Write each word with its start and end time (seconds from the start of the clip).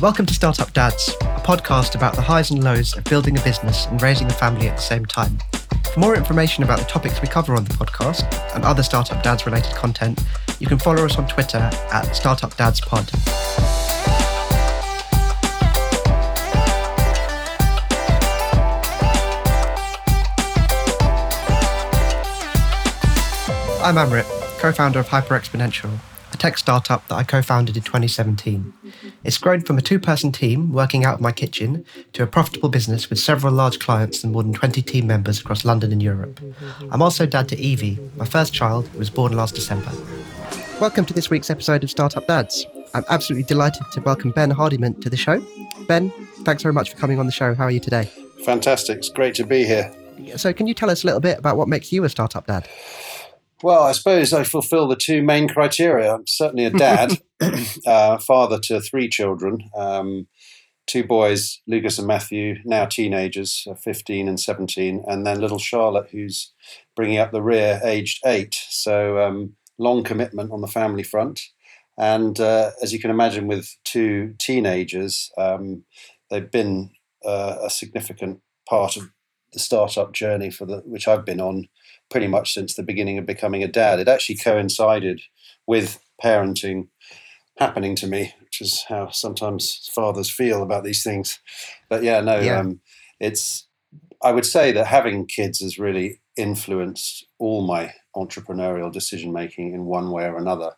Welcome 0.00 0.26
to 0.26 0.34
Startup 0.34 0.70
Dads, 0.72 1.08
a 1.20 1.40
podcast 1.40 1.94
about 1.94 2.16
the 2.16 2.20
highs 2.20 2.50
and 2.50 2.62
lows 2.62 2.96
of 2.96 3.04
building 3.04 3.38
a 3.38 3.40
business 3.42 3.86
and 3.86 4.02
raising 4.02 4.26
a 4.26 4.32
family 4.32 4.68
at 4.68 4.76
the 4.76 4.82
same 4.82 5.06
time. 5.06 5.38
For 5.92 6.00
more 6.00 6.16
information 6.16 6.64
about 6.64 6.80
the 6.80 6.84
topics 6.84 7.22
we 7.22 7.28
cover 7.28 7.54
on 7.54 7.64
the 7.64 7.72
podcast 7.74 8.24
and 8.54 8.64
other 8.64 8.82
Startup 8.82 9.22
Dads 9.22 9.46
related 9.46 9.72
content, 9.74 10.20
you 10.58 10.66
can 10.66 10.78
follow 10.78 11.04
us 11.04 11.16
on 11.16 11.28
Twitter 11.28 11.70
at 11.92 12.12
Startup 12.12 12.54
Dads 12.56 12.80
Pod. 12.80 13.08
I'm 23.80 23.94
Amrit, 23.94 24.24
co 24.58 24.72
founder 24.72 24.98
of 24.98 25.08
Hyper 25.08 25.38
Exponential, 25.38 25.98
a 26.32 26.36
tech 26.36 26.58
startup 26.58 27.06
that 27.08 27.14
I 27.14 27.22
co 27.22 27.40
founded 27.42 27.76
in 27.76 27.84
2017. 27.84 28.72
It's 29.24 29.38
grown 29.38 29.62
from 29.62 29.78
a 29.78 29.80
two 29.80 29.98
person 29.98 30.32
team 30.32 30.70
working 30.70 31.06
out 31.06 31.14
of 31.14 31.20
my 31.22 31.32
kitchen 31.32 31.86
to 32.12 32.22
a 32.22 32.26
profitable 32.26 32.68
business 32.68 33.08
with 33.08 33.18
several 33.18 33.54
large 33.54 33.78
clients 33.78 34.22
and 34.22 34.34
more 34.34 34.42
than 34.42 34.52
20 34.52 34.82
team 34.82 35.06
members 35.06 35.40
across 35.40 35.64
London 35.64 35.92
and 35.92 36.02
Europe. 36.02 36.38
I'm 36.90 37.00
also 37.00 37.24
dad 37.24 37.48
to 37.48 37.58
Evie, 37.58 37.98
my 38.16 38.26
first 38.26 38.52
child, 38.52 38.86
who 38.88 38.98
was 38.98 39.08
born 39.08 39.32
last 39.32 39.54
December. 39.54 39.90
Welcome 40.78 41.06
to 41.06 41.14
this 41.14 41.30
week's 41.30 41.48
episode 41.48 41.82
of 41.82 41.90
Startup 41.90 42.26
Dads. 42.26 42.66
I'm 42.92 43.04
absolutely 43.08 43.44
delighted 43.44 43.84
to 43.92 44.02
welcome 44.02 44.30
Ben 44.30 44.50
Hardiman 44.50 45.00
to 45.00 45.08
the 45.08 45.16
show. 45.16 45.42
Ben, 45.88 46.10
thanks 46.44 46.62
very 46.62 46.74
much 46.74 46.90
for 46.90 46.98
coming 46.98 47.18
on 47.18 47.24
the 47.24 47.32
show. 47.32 47.54
How 47.54 47.64
are 47.64 47.70
you 47.70 47.80
today? 47.80 48.10
Fantastic. 48.44 48.98
It's 48.98 49.08
great 49.08 49.34
to 49.36 49.46
be 49.46 49.64
here. 49.64 49.90
So, 50.36 50.52
can 50.52 50.66
you 50.66 50.74
tell 50.74 50.90
us 50.90 51.02
a 51.02 51.06
little 51.06 51.20
bit 51.20 51.38
about 51.38 51.56
what 51.56 51.66
makes 51.66 51.90
you 51.92 52.04
a 52.04 52.10
startup 52.10 52.46
dad? 52.46 52.68
Well, 53.62 53.82
I 53.82 53.92
suppose 53.92 54.32
I 54.32 54.44
fulfill 54.44 54.88
the 54.88 54.96
two 54.96 55.22
main 55.22 55.48
criteria. 55.48 56.14
I'm 56.14 56.26
certainly 56.26 56.64
a 56.64 56.70
dad, 56.70 57.18
uh, 57.86 58.18
father 58.18 58.58
to 58.60 58.80
three 58.80 59.08
children, 59.08 59.70
um, 59.76 60.26
two 60.86 61.04
boys, 61.04 61.60
Lucas 61.66 61.98
and 61.98 62.06
Matthew, 62.06 62.56
now 62.64 62.84
teenagers, 62.84 63.66
uh, 63.70 63.74
15 63.74 64.28
and 64.28 64.38
17, 64.38 65.04
and 65.06 65.26
then 65.26 65.40
little 65.40 65.58
Charlotte, 65.58 66.08
who's 66.10 66.52
bringing 66.94 67.18
up 67.18 67.32
the 67.32 67.42
rear, 67.42 67.80
aged 67.84 68.20
eight. 68.26 68.54
So, 68.68 69.18
um, 69.18 69.56
long 69.78 70.04
commitment 70.04 70.52
on 70.52 70.60
the 70.60 70.68
family 70.68 71.02
front. 71.02 71.40
And 71.96 72.38
uh, 72.40 72.72
as 72.82 72.92
you 72.92 72.98
can 72.98 73.10
imagine, 73.10 73.46
with 73.46 73.76
two 73.84 74.34
teenagers, 74.38 75.30
um, 75.38 75.84
they've 76.30 76.50
been 76.50 76.90
uh, 77.24 77.58
a 77.62 77.70
significant 77.70 78.40
part 78.68 78.96
of 78.96 79.10
the 79.52 79.58
startup 79.58 80.12
journey 80.12 80.50
for 80.50 80.66
the 80.66 80.78
which 80.78 81.06
I've 81.06 81.24
been 81.24 81.40
on 81.40 81.68
pretty 82.14 82.28
much 82.28 82.54
since 82.54 82.74
the 82.74 82.82
beginning 82.84 83.18
of 83.18 83.26
becoming 83.26 83.64
a 83.64 83.66
dad. 83.66 83.98
It 83.98 84.06
actually 84.06 84.36
coincided 84.36 85.20
with 85.66 85.98
parenting 86.22 86.86
happening 87.58 87.96
to 87.96 88.06
me, 88.06 88.32
which 88.40 88.60
is 88.60 88.84
how 88.88 89.10
sometimes 89.10 89.90
fathers 89.92 90.30
feel 90.30 90.62
about 90.62 90.84
these 90.84 91.02
things. 91.02 91.40
But 91.88 92.04
yeah, 92.04 92.20
no, 92.20 92.38
yeah. 92.38 92.60
Um, 92.60 92.80
it's. 93.18 93.66
I 94.22 94.30
would 94.30 94.46
say 94.46 94.70
that 94.70 94.86
having 94.86 95.26
kids 95.26 95.58
has 95.58 95.76
really 95.76 96.20
influenced 96.36 97.26
all 97.40 97.66
my 97.66 97.92
entrepreneurial 98.14 98.92
decision 98.92 99.32
making 99.32 99.74
in 99.74 99.86
one 99.86 100.12
way 100.12 100.26
or 100.26 100.36
another. 100.36 100.70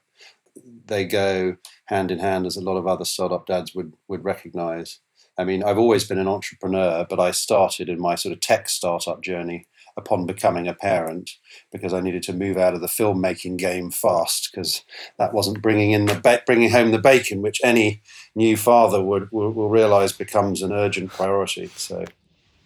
They 0.86 1.04
go 1.04 1.56
hand 1.84 2.10
in 2.10 2.18
hand, 2.18 2.46
as 2.46 2.56
a 2.56 2.62
lot 2.62 2.78
of 2.78 2.86
other 2.86 3.04
startup 3.04 3.44
dads 3.44 3.74
would 3.74 3.92
would 4.08 4.24
recognize. 4.24 5.00
I 5.36 5.44
mean, 5.44 5.62
I've 5.62 5.76
always 5.76 6.08
been 6.08 6.18
an 6.18 6.28
entrepreneur, 6.28 7.04
but 7.06 7.20
I 7.20 7.30
started 7.32 7.90
in 7.90 8.00
my 8.00 8.14
sort 8.14 8.32
of 8.32 8.40
tech 8.40 8.70
startup 8.70 9.20
journey 9.20 9.66
upon 9.96 10.26
becoming 10.26 10.68
a 10.68 10.74
parent 10.74 11.30
because 11.72 11.94
I 11.94 12.00
needed 12.00 12.22
to 12.24 12.32
move 12.32 12.56
out 12.56 12.74
of 12.74 12.80
the 12.80 12.86
filmmaking 12.86 13.56
game 13.56 13.90
fast 13.90 14.50
because 14.50 14.82
that 15.18 15.32
wasn't 15.32 15.62
bringing 15.62 15.92
in 15.92 16.06
the 16.06 16.14
ba- 16.14 16.42
bringing 16.46 16.70
home 16.70 16.90
the 16.90 16.98
bacon, 16.98 17.42
which 17.42 17.60
any 17.64 18.02
new 18.34 18.56
father 18.56 19.02
would 19.02 19.30
will, 19.32 19.50
will 19.52 19.70
realize 19.70 20.12
becomes 20.12 20.62
an 20.62 20.72
urgent 20.72 21.10
priority. 21.10 21.68
So 21.76 22.04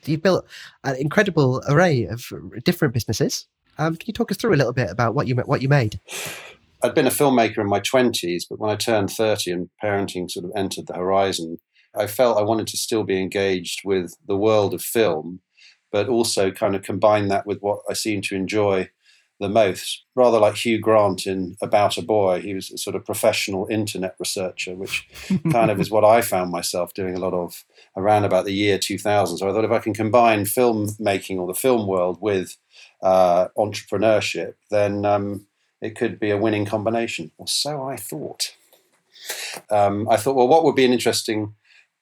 you've 0.05 0.23
built 0.23 0.47
an 0.85 0.97
incredible 0.97 1.63
array 1.69 2.05
of 2.05 2.33
different 2.65 2.95
businesses. 2.95 3.47
Um, 3.79 3.97
can 3.97 4.07
you 4.09 4.13
talk 4.13 4.31
us 4.31 4.37
through 4.37 4.55
a 4.55 4.57
little 4.57 4.73
bit 4.73 4.91
about 4.91 5.15
what 5.15 5.27
you 5.27 5.37
what 5.37 5.63
you 5.63 5.69
made? 5.69 6.01
I'd 6.83 6.95
been 6.95 7.07
a 7.07 7.11
filmmaker 7.11 7.59
in 7.59 7.69
my 7.69 7.81
twenties, 7.81 8.47
but 8.49 8.59
when 8.59 8.71
I 8.71 8.77
turned 8.77 9.11
thirty 9.11 9.51
and 9.53 9.71
parenting 9.83 10.31
sort 10.31 10.47
of 10.47 10.53
entered 10.57 10.87
the 10.89 10.95
horizon, 10.95 11.59
I 11.97 12.07
felt 12.07 12.39
I 12.39 12.43
wanted 12.43 12.67
to 12.69 12.77
still 12.77 13.05
be 13.05 13.21
engaged 13.21 13.83
with 13.85 14.17
the 14.27 14.37
world 14.37 14.75
of 14.75 14.83
film 14.83 15.41
but 15.91 16.09
also 16.09 16.51
kind 16.51 16.75
of 16.75 16.83
combine 16.83 17.29
that 17.29 17.47
with 17.47 17.61
what 17.61 17.81
I 17.89 17.95
seem 17.95 18.23
to 18.23 18.37
enjoy 18.37 18.91
the 19.41 19.49
most. 19.49 20.05
Rather 20.15 20.39
like 20.39 20.55
Hugh 20.55 20.79
Grant 20.79 21.27
in 21.27 21.57
About 21.63 21.97
a 21.97 22.03
Boy, 22.03 22.41
he 22.41 22.55
was 22.55 22.71
a 22.71 22.79
sort 22.79 22.95
of 22.95 23.05
professional 23.05 23.67
internet 23.71 24.15
researcher, 24.21 24.75
which 24.75 25.09
kind 25.51 25.71
of 25.71 25.81
is 25.81 25.91
what 25.91 26.05
I 26.05 26.21
found 26.21 26.53
myself 26.53 26.95
doing 26.95 27.17
a 27.17 27.19
lot 27.19 27.33
of 27.33 27.65
around 27.97 28.25
about 28.25 28.45
the 28.45 28.53
year 28.53 28.79
2000. 28.79 29.39
So 29.39 29.49
I 29.49 29.53
thought 29.53 29.65
if 29.65 29.71
I 29.71 29.79
can 29.79 29.95
combine 29.95 30.45
filmmaking 30.45 31.39
or 31.39 31.47
the 31.47 31.55
film 31.55 31.89
world 31.89 32.19
with 32.21 32.57
uh, 33.03 33.49
entrepreneurship, 33.57 34.55
then 34.71 35.05
um, 35.07 35.47
it 35.81 35.97
could 35.97 36.21
be 36.21 36.31
a 36.31 36.39
winning 36.39 36.67
combination. 36.67 37.33
Or 37.39 37.49
so 37.49 37.83
I 37.83 37.97
thought. 37.97 38.55
Um, 39.71 40.09
I 40.09 40.17
thought, 40.17 40.37
well, 40.37 40.49
what 40.49 40.65
would 40.65 40.77
be 40.77 40.85
an 40.85 40.93
interesting 40.93 41.55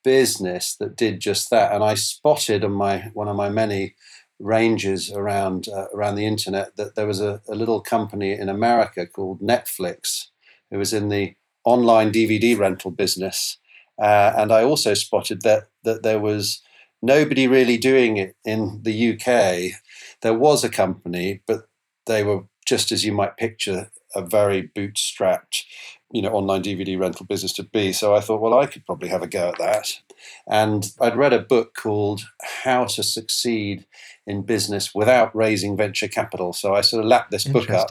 business 0.08 0.74
that 0.76 0.96
did 0.96 1.20
just 1.20 1.50
that. 1.50 1.70
And 1.70 1.84
I 1.84 1.92
spotted 1.92 2.64
on 2.64 2.72
my 2.72 3.10
one 3.12 3.28
of 3.28 3.36
my 3.36 3.50
many 3.50 3.94
ranges 4.38 5.12
around 5.12 5.68
uh, 5.68 5.88
around 5.94 6.14
the 6.14 6.24
internet 6.24 6.76
that 6.76 6.94
there 6.94 7.06
was 7.06 7.20
a, 7.20 7.42
a, 7.46 7.54
little 7.54 7.82
company 7.82 8.32
in 8.32 8.48
America 8.48 9.06
called 9.06 9.42
Netflix 9.42 10.28
who 10.70 10.78
was 10.78 10.94
in 10.94 11.10
the 11.10 11.34
online 11.64 12.10
DVD 12.10 12.58
rental 12.58 12.90
business. 12.90 13.58
Uh, 14.00 14.32
and 14.34 14.50
I 14.50 14.64
also 14.64 14.94
spotted 14.94 15.42
that 15.42 15.64
that 15.84 16.02
there 16.02 16.20
was 16.20 16.62
nobody 17.02 17.46
really 17.46 17.76
doing 17.76 18.16
it 18.16 18.34
in 18.46 18.80
the 18.84 18.96
UK. 19.12 19.78
There 20.22 20.38
was 20.46 20.64
a 20.64 20.70
company, 20.70 21.42
but 21.46 21.68
they 22.06 22.24
were 22.24 22.44
just 22.66 22.92
as 22.92 23.04
you 23.04 23.12
might 23.12 23.36
picture 23.36 23.90
a 24.14 24.22
very 24.22 24.68
bootstrapped 24.74 25.64
you 26.10 26.22
know 26.22 26.30
online 26.30 26.62
DVD 26.62 26.98
rental 26.98 27.26
business 27.26 27.52
to 27.54 27.62
be. 27.62 27.92
So 27.92 28.14
I 28.14 28.20
thought, 28.20 28.40
well, 28.40 28.58
I 28.58 28.66
could 28.66 28.86
probably 28.86 29.08
have 29.08 29.22
a 29.22 29.26
go 29.26 29.48
at 29.48 29.58
that. 29.58 30.00
And 30.46 30.90
I'd 31.00 31.16
read 31.16 31.32
a 31.32 31.38
book 31.38 31.74
called 31.74 32.22
How 32.64 32.86
to 32.86 33.02
Succeed 33.02 33.86
in 34.26 34.42
Business 34.42 34.94
Without 34.94 35.34
Raising 35.34 35.76
Venture 35.76 36.08
Capital. 36.08 36.52
So 36.52 36.74
I 36.74 36.80
sort 36.80 37.04
of 37.04 37.08
lapped 37.08 37.30
this 37.30 37.44
book 37.44 37.70
up 37.70 37.90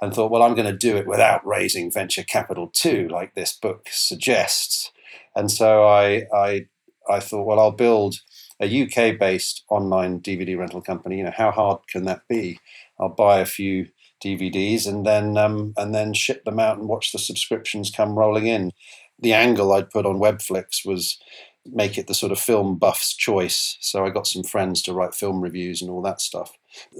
and 0.00 0.12
thought, 0.12 0.30
well, 0.30 0.42
I'm 0.42 0.54
going 0.54 0.70
to 0.70 0.76
do 0.76 0.96
it 0.96 1.06
without 1.06 1.46
raising 1.46 1.90
venture 1.90 2.24
capital 2.24 2.68
too, 2.72 3.08
like 3.08 3.34
this 3.34 3.52
book 3.52 3.88
suggests. 3.90 4.90
And 5.36 5.50
so 5.50 5.84
I 5.84 6.26
I 6.32 6.66
I 7.08 7.20
thought, 7.20 7.46
well, 7.46 7.60
I'll 7.60 7.72
build 7.72 8.16
a 8.60 8.82
UK 8.82 9.18
based 9.18 9.64
online 9.68 10.20
DVD 10.20 10.56
rental 10.58 10.80
company. 10.80 11.18
You 11.18 11.24
know, 11.24 11.34
how 11.36 11.50
hard 11.50 11.86
can 11.88 12.04
that 12.04 12.26
be? 12.28 12.60
I'll 12.98 13.08
buy 13.08 13.40
a 13.40 13.46
few 13.46 13.88
DVDs 14.24 14.86
and 14.86 15.04
then 15.06 15.36
um, 15.36 15.74
and 15.76 15.94
then 15.94 16.14
ship 16.14 16.44
them 16.44 16.58
out 16.58 16.78
and 16.78 16.88
watch 16.88 17.12
the 17.12 17.18
subscriptions 17.18 17.90
come 17.90 18.18
rolling 18.18 18.46
in. 18.46 18.72
The 19.18 19.32
angle 19.32 19.72
I'd 19.72 19.90
put 19.90 20.06
on 20.06 20.16
Webflix 20.16 20.84
was 20.84 21.18
make 21.66 21.96
it 21.96 22.06
the 22.06 22.14
sort 22.14 22.32
of 22.32 22.38
film 22.38 22.76
buff's 22.76 23.14
choice. 23.14 23.76
So 23.80 24.04
I 24.04 24.10
got 24.10 24.26
some 24.26 24.42
friends 24.42 24.82
to 24.82 24.92
write 24.92 25.14
film 25.14 25.40
reviews 25.40 25.80
and 25.80 25.90
all 25.90 26.02
that 26.02 26.20
stuff. 26.20 26.52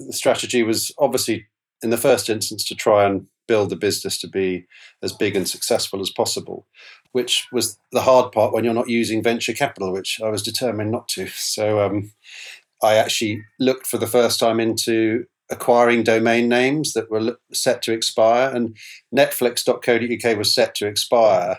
The 0.06 0.12
strategy 0.12 0.62
was 0.62 0.92
obviously 0.98 1.46
in 1.82 1.90
the 1.90 1.96
first 1.96 2.30
instance 2.30 2.64
to 2.64 2.74
try 2.74 3.04
and 3.04 3.26
build 3.46 3.70
the 3.70 3.76
business 3.76 4.18
to 4.18 4.28
be 4.28 4.66
as 5.02 5.12
big 5.12 5.36
and 5.36 5.48
successful 5.48 6.00
as 6.00 6.10
possible, 6.10 6.66
which 7.12 7.46
was 7.52 7.78
the 7.92 8.00
hard 8.00 8.32
part 8.32 8.52
when 8.52 8.64
you're 8.64 8.72
not 8.72 8.88
using 8.88 9.22
venture 9.22 9.52
capital, 9.52 9.92
which 9.92 10.20
I 10.22 10.30
was 10.30 10.42
determined 10.42 10.90
not 10.90 11.08
to. 11.08 11.28
So 11.34 11.84
um, 11.84 12.12
I 12.82 12.96
actually 12.96 13.44
looked 13.60 13.86
for 13.86 13.98
the 13.98 14.06
first 14.06 14.40
time 14.40 14.60
into 14.60 15.26
acquiring 15.50 16.02
domain 16.02 16.48
names 16.48 16.92
that 16.94 17.10
were 17.10 17.36
set 17.52 17.82
to 17.82 17.92
expire, 17.92 18.50
and 18.54 18.76
Netflix.co.uk 19.14 20.38
was 20.38 20.54
set 20.54 20.74
to 20.76 20.86
expire. 20.86 21.58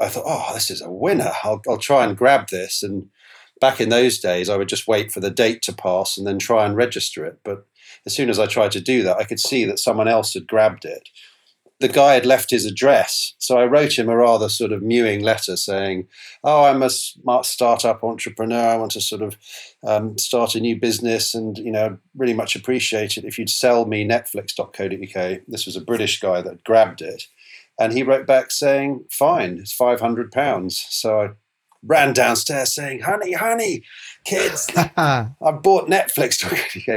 I 0.00 0.08
thought, 0.08 0.24
oh, 0.26 0.54
this 0.54 0.70
is 0.70 0.80
a 0.80 0.90
winner. 0.90 1.32
I'll, 1.42 1.60
I'll 1.68 1.78
try 1.78 2.04
and 2.04 2.16
grab 2.16 2.48
this. 2.48 2.82
And 2.82 3.08
back 3.60 3.80
in 3.80 3.88
those 3.88 4.18
days, 4.18 4.48
I 4.48 4.56
would 4.56 4.68
just 4.68 4.88
wait 4.88 5.12
for 5.12 5.20
the 5.20 5.30
date 5.30 5.62
to 5.62 5.74
pass 5.74 6.16
and 6.16 6.26
then 6.26 6.38
try 6.38 6.64
and 6.64 6.76
register 6.76 7.24
it. 7.24 7.38
But 7.44 7.66
as 8.06 8.14
soon 8.14 8.30
as 8.30 8.38
I 8.38 8.46
tried 8.46 8.72
to 8.72 8.80
do 8.80 9.02
that, 9.02 9.18
I 9.18 9.24
could 9.24 9.40
see 9.40 9.64
that 9.64 9.78
someone 9.78 10.08
else 10.08 10.34
had 10.34 10.46
grabbed 10.46 10.84
it 10.84 11.08
the 11.78 11.88
guy 11.88 12.14
had 12.14 12.24
left 12.24 12.50
his 12.50 12.64
address. 12.64 13.34
So 13.38 13.58
I 13.58 13.66
wrote 13.66 13.98
him 13.98 14.08
a 14.08 14.16
rather 14.16 14.48
sort 14.48 14.72
of 14.72 14.82
mewing 14.82 15.22
letter 15.22 15.56
saying, 15.56 16.08
Oh, 16.42 16.64
I'm 16.64 16.82
a 16.82 16.90
smart 16.90 17.44
startup 17.44 18.02
entrepreneur. 18.02 18.68
I 18.68 18.76
want 18.76 18.92
to 18.92 19.00
sort 19.00 19.22
of 19.22 19.36
um, 19.86 20.16
start 20.16 20.54
a 20.54 20.60
new 20.60 20.78
business 20.78 21.34
and, 21.34 21.58
you 21.58 21.70
know, 21.70 21.98
really 22.16 22.34
much 22.34 22.56
appreciate 22.56 23.18
it 23.18 23.24
if 23.24 23.38
you'd 23.38 23.50
sell 23.50 23.84
me 23.84 24.06
netflix.co.uk. 24.06 25.40
This 25.46 25.66
was 25.66 25.76
a 25.76 25.80
British 25.80 26.18
guy 26.18 26.40
that 26.42 26.64
grabbed 26.64 27.02
it. 27.02 27.24
And 27.78 27.92
he 27.92 28.02
wrote 28.02 28.26
back 28.26 28.50
saying, 28.50 29.04
Fine, 29.10 29.58
it's 29.58 29.76
£500. 29.76 30.72
So 30.72 31.20
I 31.20 31.28
ran 31.86 32.12
downstairs 32.12 32.74
saying, 32.74 33.00
"Honey, 33.00 33.32
honey, 33.32 33.84
kids, 34.26 34.68
I 34.76 35.30
bought 35.40 35.88
Netflix 35.88 36.42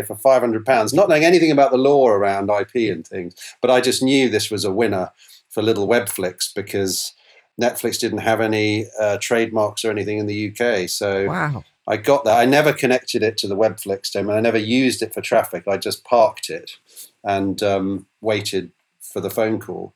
for 0.05 0.15
five 0.15 0.41
hundred 0.41 0.65
pounds, 0.65 0.93
not 0.93 1.07
knowing 1.07 1.23
anything 1.23 1.51
about 1.51 1.71
the 1.71 1.77
law 1.77 2.09
around 2.09 2.49
IP 2.49 2.91
and 2.91 3.07
things. 3.07 3.35
But 3.61 3.71
I 3.71 3.79
just 3.79 4.03
knew 4.03 4.29
this 4.29 4.51
was 4.51 4.65
a 4.65 4.71
winner 4.71 5.11
for 5.49 5.63
little 5.63 5.87
Webflix 5.87 6.53
because 6.53 7.13
Netflix 7.59 7.99
didn't 7.99 8.19
have 8.19 8.41
any 8.41 8.87
uh, 8.99 9.17
trademarks 9.21 9.83
or 9.83 9.91
anything 9.91 10.17
in 10.17 10.27
the 10.27 10.49
UK. 10.51 10.89
So 10.89 11.27
wow. 11.27 11.63
I 11.87 11.97
got 11.97 12.23
that. 12.25 12.37
I 12.37 12.45
never 12.45 12.71
connected 12.71 13.23
it 13.23 13.37
to 13.37 13.47
the 13.47 13.57
Webflix 13.57 14.11
demo. 14.11 14.33
I 14.33 14.39
never 14.39 14.57
used 14.57 15.01
it 15.01 15.13
for 15.13 15.21
traffic. 15.21 15.67
I 15.67 15.77
just 15.77 16.03
parked 16.03 16.49
it 16.49 16.71
and 17.23 17.61
um, 17.63 18.05
waited 18.21 18.71
for 19.01 19.19
the 19.19 19.29
phone 19.29 19.59
call. 19.59 19.93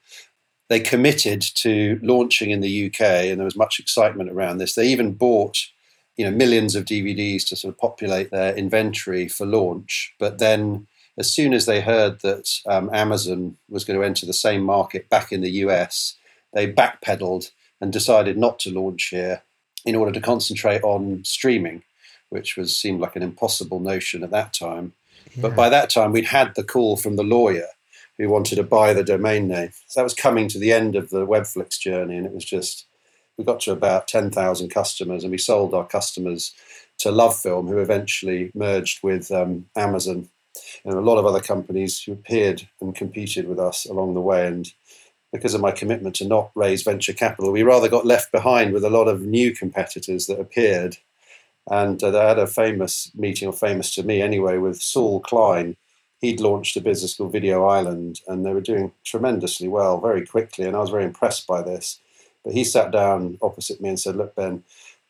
They 0.69 0.79
committed 0.79 1.41
to 1.55 1.99
launching 2.01 2.49
in 2.49 2.61
the 2.61 2.87
UK, 2.87 3.01
and 3.01 3.39
there 3.39 3.45
was 3.45 3.55
much 3.55 3.79
excitement 3.79 4.31
around 4.31 4.57
this. 4.57 4.73
They 4.73 4.87
even 4.87 5.13
bought, 5.13 5.67
you 6.15 6.25
know, 6.25 6.31
millions 6.31 6.75
of 6.75 6.85
DVDs 6.85 7.47
to 7.47 7.55
sort 7.55 7.73
of 7.73 7.79
populate 7.79 8.31
their 8.31 8.55
inventory 8.55 9.27
for 9.27 9.45
launch. 9.45 10.13
But 10.19 10.39
then, 10.39 10.87
as 11.17 11.31
soon 11.31 11.53
as 11.53 11.65
they 11.65 11.81
heard 11.81 12.21
that 12.21 12.49
um, 12.67 12.89
Amazon 12.93 13.57
was 13.69 13.83
going 13.83 13.99
to 13.99 14.05
enter 14.05 14.25
the 14.25 14.33
same 14.33 14.63
market 14.63 15.09
back 15.09 15.31
in 15.31 15.41
the 15.41 15.51
US, 15.51 16.15
they 16.53 16.71
backpedaled 16.71 17.51
and 17.81 17.91
decided 17.91 18.37
not 18.37 18.59
to 18.59 18.71
launch 18.71 19.05
here 19.05 19.41
in 19.85 19.95
order 19.95 20.11
to 20.11 20.21
concentrate 20.21 20.83
on 20.83 21.23
streaming, 21.23 21.83
which 22.29 22.55
was 22.55 22.75
seemed 22.75 23.01
like 23.01 23.15
an 23.15 23.23
impossible 23.23 23.79
notion 23.79 24.23
at 24.23 24.31
that 24.31 24.53
time. 24.53 24.93
Yeah. 25.35 25.41
But 25.41 25.55
by 25.55 25.69
that 25.69 25.89
time, 25.89 26.11
we'd 26.11 26.25
had 26.25 26.55
the 26.55 26.63
call 26.63 26.97
from 26.97 27.15
the 27.15 27.23
lawyer 27.23 27.67
who 28.17 28.29
wanted 28.29 28.55
to 28.55 28.63
buy 28.63 28.93
the 28.93 29.03
domain 29.03 29.47
name. 29.47 29.71
So 29.87 29.99
that 29.99 30.03
was 30.03 30.13
coming 30.13 30.47
to 30.49 30.59
the 30.59 30.71
end 30.71 30.95
of 30.95 31.09
the 31.09 31.25
Webflix 31.25 31.79
journey, 31.79 32.15
and 32.17 32.25
it 32.25 32.33
was 32.33 32.45
just 32.45 32.85
we 33.37 33.43
got 33.43 33.59
to 33.61 33.71
about 33.71 34.07
ten 34.07 34.31
thousand 34.31 34.69
customers, 34.69 35.23
and 35.23 35.31
we 35.31 35.37
sold 35.37 35.73
our 35.73 35.85
customers 35.85 36.53
to 36.99 37.09
LoveFilm, 37.09 37.67
who 37.67 37.79
eventually 37.79 38.51
merged 38.53 39.03
with 39.03 39.31
um, 39.31 39.65
Amazon 39.75 40.29
and 40.85 40.93
a 40.93 41.01
lot 41.01 41.17
of 41.17 41.25
other 41.25 41.41
companies 41.41 42.01
who 42.01 42.13
appeared 42.13 42.67
and 42.79 42.95
competed 42.95 43.47
with 43.47 43.59
us 43.59 43.85
along 43.85 44.13
the 44.13 44.21
way. 44.21 44.45
And 44.47 44.71
because 45.31 45.55
of 45.55 45.61
my 45.61 45.71
commitment 45.71 46.15
to 46.17 46.27
not 46.27 46.51
raise 46.53 46.83
venture 46.83 47.13
capital, 47.13 47.51
we 47.51 47.63
rather 47.63 47.89
got 47.89 48.05
left 48.05 48.31
behind 48.31 48.71
with 48.71 48.83
a 48.83 48.89
lot 48.89 49.07
of 49.07 49.21
new 49.21 49.51
competitors 49.51 50.27
that 50.27 50.39
appeared. 50.39 50.97
And 51.71 52.03
uh, 52.03 52.11
they 52.11 52.19
had 52.19 52.37
a 52.37 52.45
famous 52.45 53.11
meeting, 53.15 53.47
or 53.47 53.53
famous 53.53 53.95
to 53.95 54.03
me 54.03 54.21
anyway, 54.21 54.57
with 54.57 54.81
Saul 54.81 55.21
Klein. 55.21 55.75
He'd 56.21 56.39
launched 56.39 56.77
a 56.77 56.81
business 56.81 57.15
called 57.15 57.31
Video 57.31 57.65
Island, 57.65 58.21
and 58.27 58.45
they 58.45 58.53
were 58.53 58.61
doing 58.61 58.91
tremendously 59.03 59.67
well 59.67 59.99
very 59.99 60.25
quickly. 60.25 60.65
And 60.65 60.75
I 60.75 60.79
was 60.79 60.91
very 60.91 61.03
impressed 61.03 61.47
by 61.47 61.63
this. 61.63 61.99
But 62.43 62.53
he 62.53 62.63
sat 62.63 62.91
down 62.91 63.37
opposite 63.41 63.81
me 63.81 63.89
and 63.89 63.99
said, 63.99 64.15
Look, 64.15 64.35
Ben, 64.35 64.63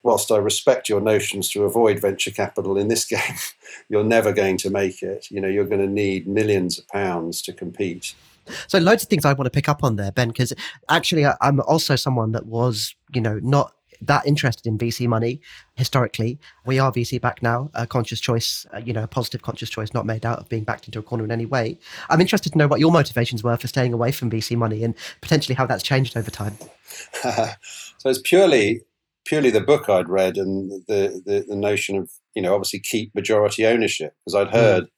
whilst 0.04 0.32
I 0.32 0.38
respect 0.38 0.90
your 0.90 1.02
notions 1.02 1.50
to 1.52 1.64
avoid 1.64 2.00
venture 2.00 2.32
capital 2.32 2.78
in 2.78 2.90
this 2.90 3.06
game, 3.14 3.38
you're 3.90 4.04
never 4.04 4.32
going 4.32 4.58
to 4.58 4.70
make 4.70 5.02
it. 5.02 5.32
You 5.32 5.42
know, 5.42 5.48
you're 5.48 5.66
going 5.66 5.82
to 5.82 5.88
need 5.88 6.28
millions 6.28 6.78
of 6.78 6.88
pounds 6.88 7.42
to 7.44 7.54
compete. 7.54 8.14
So 8.68 8.78
loads 8.78 9.04
of 9.04 9.10
things 9.10 9.24
I 9.24 9.34
want 9.34 9.46
to 9.46 9.52
pick 9.52 9.70
up 9.70 9.84
on 9.84 9.96
there, 9.96 10.12
Ben, 10.12 10.28
because 10.28 10.54
actually 10.90 11.26
I'm 11.26 11.62
also 11.62 11.96
someone 11.96 12.34
that 12.34 12.46
was, 12.46 12.94
you 13.14 13.22
know, 13.22 13.40
not 13.42 13.74
that 14.08 14.26
interested 14.26 14.68
in 14.68 14.78
VC 14.78 15.08
money 15.08 15.42
historically. 15.76 16.40
We 16.66 16.80
are 16.80 16.92
VC 16.92 17.20
back 17.20 17.42
now, 17.42 17.70
a 17.74 17.88
conscious 17.88 18.20
choice, 18.20 18.66
uh, 18.74 18.78
you 18.78 18.94
know, 18.94 19.04
a 19.04 19.08
positive 19.08 19.42
conscious 19.42 19.70
choice, 19.70 19.94
not 19.94 20.06
made 20.06 20.26
out 20.26 20.40
of 20.40 20.50
being 20.50 20.64
backed 20.64 20.88
into 20.88 21.00
a 21.00 21.04
corner 21.04 21.24
in 21.24 21.32
any 21.32 21.46
way. 21.46 21.78
I'm 22.10 22.22
interested 22.22 22.52
to 22.54 22.58
know 22.58 22.68
what 22.68 22.80
your 22.80 22.92
motivations 22.92 23.44
were 23.44 23.58
for 23.58 23.68
staying 23.68 23.94
away 23.94 24.12
from 24.12 24.30
VC 24.30 24.56
money 24.56 24.84
and 24.84 24.96
potentially 25.22 25.56
how 25.56 25.66
that's 25.66 25.84
changed 25.84 26.18
over 26.18 26.32
time. 26.32 26.58
so 27.24 28.10
it's 28.10 28.22
purely 28.24 28.82
purely 29.26 29.50
the 29.50 29.62
book 29.62 29.88
I'd 29.88 30.10
read 30.10 30.36
and 30.36 30.70
the, 30.88 31.22
the, 31.26 31.46
the 31.48 31.56
notion 31.56 31.96
of 31.98 32.12
you 32.36 32.42
know 32.42 32.54
obviously 32.54 32.80
keep 32.80 33.16
majority 33.16 33.66
ownership 33.66 34.14
because 34.24 34.36
I'd 34.36 34.50
hmm. 34.50 34.58
heard. 34.58 34.84
Mm 34.86 34.90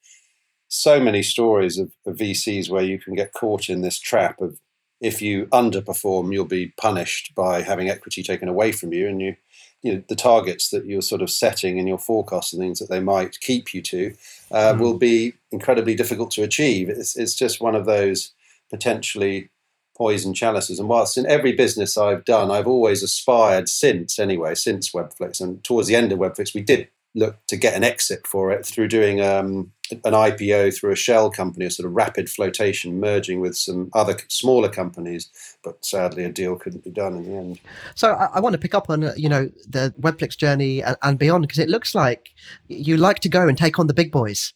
so 0.68 1.00
many 1.00 1.24
stories 1.24 1.78
of, 1.78 1.92
of 2.06 2.18
VCs 2.18 2.69
where 2.69 2.84
you 2.84 3.00
can 3.00 3.16
get 3.16 3.34
caught 3.34 3.69
in 3.69 3.81
this 3.81 4.00
trap 4.00 4.42
of 4.42 4.60
if 5.01 5.21
you 5.21 5.45
underperform, 5.47 6.33
you'll 6.33 6.45
be 6.45 6.74
punished 6.77 7.33
by 7.36 7.62
having 7.62 7.89
equity 7.89 8.24
taken 8.24 8.47
away 8.47 8.71
from 8.71 8.94
you, 8.94 9.07
and 9.07 9.21
you, 9.21 9.36
you 9.81 9.94
know, 9.94 10.03
the 10.07 10.15
targets 10.15 10.69
that 10.69 10.86
you're 10.86 11.01
sort 11.01 11.21
of 11.21 11.30
setting 11.30 11.77
in 11.77 11.88
your 11.88 12.00
forecast 12.00 12.53
and 12.53 12.62
things 12.62 12.80
that 12.80 12.89
they 12.89 13.00
might 13.00 13.39
keep 13.39 13.74
you 13.74 13.81
to 13.81 14.13
uh, 14.51 14.74
mm. 14.74 14.80
will 14.80 14.97
be 14.97 15.33
incredibly 15.51 15.95
difficult 15.95 16.31
to 16.31 16.44
achieve. 16.44 16.89
It's, 16.89 17.15
it's 17.15 17.36
just 17.36 17.62
one 17.62 17.75
of 17.75 17.86
those 17.86 18.33
potentially 18.69 19.50
poison 19.95 20.33
chalices. 20.33 20.80
And 20.80 20.89
whilst 20.89 21.18
in 21.18 21.25
every 21.25 21.53
business 21.53 21.98
I've 21.98 22.25
done, 22.25 22.51
I've 22.51 22.68
always 22.68 23.03
aspired 23.03 23.69
since, 23.69 24.19
anyway, 24.19 24.56
since 24.56 24.91
Webflix, 24.91 25.39
and 25.39 25.63
towards 25.63 25.88
the 25.88 25.95
end 25.95 26.12
of 26.12 26.19
Webflix, 26.19 26.53
we 26.53 26.62
did 26.62 26.88
look 27.13 27.38
to 27.48 27.56
get 27.56 27.75
an 27.75 27.83
exit 27.83 28.27
for 28.27 28.51
it 28.51 28.65
through 28.65 28.89
doing 28.89 29.21
um, 29.21 29.71
an 29.92 30.14
IPO 30.14 30.78
through 30.78 30.92
a 30.92 30.96
shell 30.96 31.30
company, 31.30 31.66
a 31.66 31.72
sort 31.72 31.88
of 31.88 31.94
rapid 31.94 32.30
flotation, 32.30 33.00
merging 33.00 33.40
with 33.40 33.56
some 33.56 33.90
other 33.94 34.18
smaller 34.28 34.70
companies. 34.70 35.30
But 35.64 35.84
sadly, 35.86 36.24
a 36.24 36.32
deal 36.32 36.56
couldn't 36.56 36.84
be 36.84 36.92
done 36.92 37.16
in 37.16 37.24
the 37.24 37.38
end. 37.38 37.60
So 37.96 38.14
I, 38.14 38.26
I 38.36 38.40
want 38.40 38.54
to 38.54 38.60
pick 38.60 38.74
up 38.74 38.90
on 38.90 39.12
you 39.16 39.30
know 39.30 39.50
the 39.68 39.94
Webflix 40.00 40.38
journey 40.38 40.82
and, 40.82 40.98
and 41.02 41.20
beyond 41.20 41.44
because 41.44 41.60
it 41.60 41.70
looks 41.70 41.96
like 41.96 42.34
you 42.68 42.98
like 42.98 43.20
to 43.20 43.30
go 43.30 43.48
and 43.48 43.58
take 43.58 43.80
on 43.80 43.88
the 43.88 43.94
big 43.94 44.12
boys. 44.12 44.54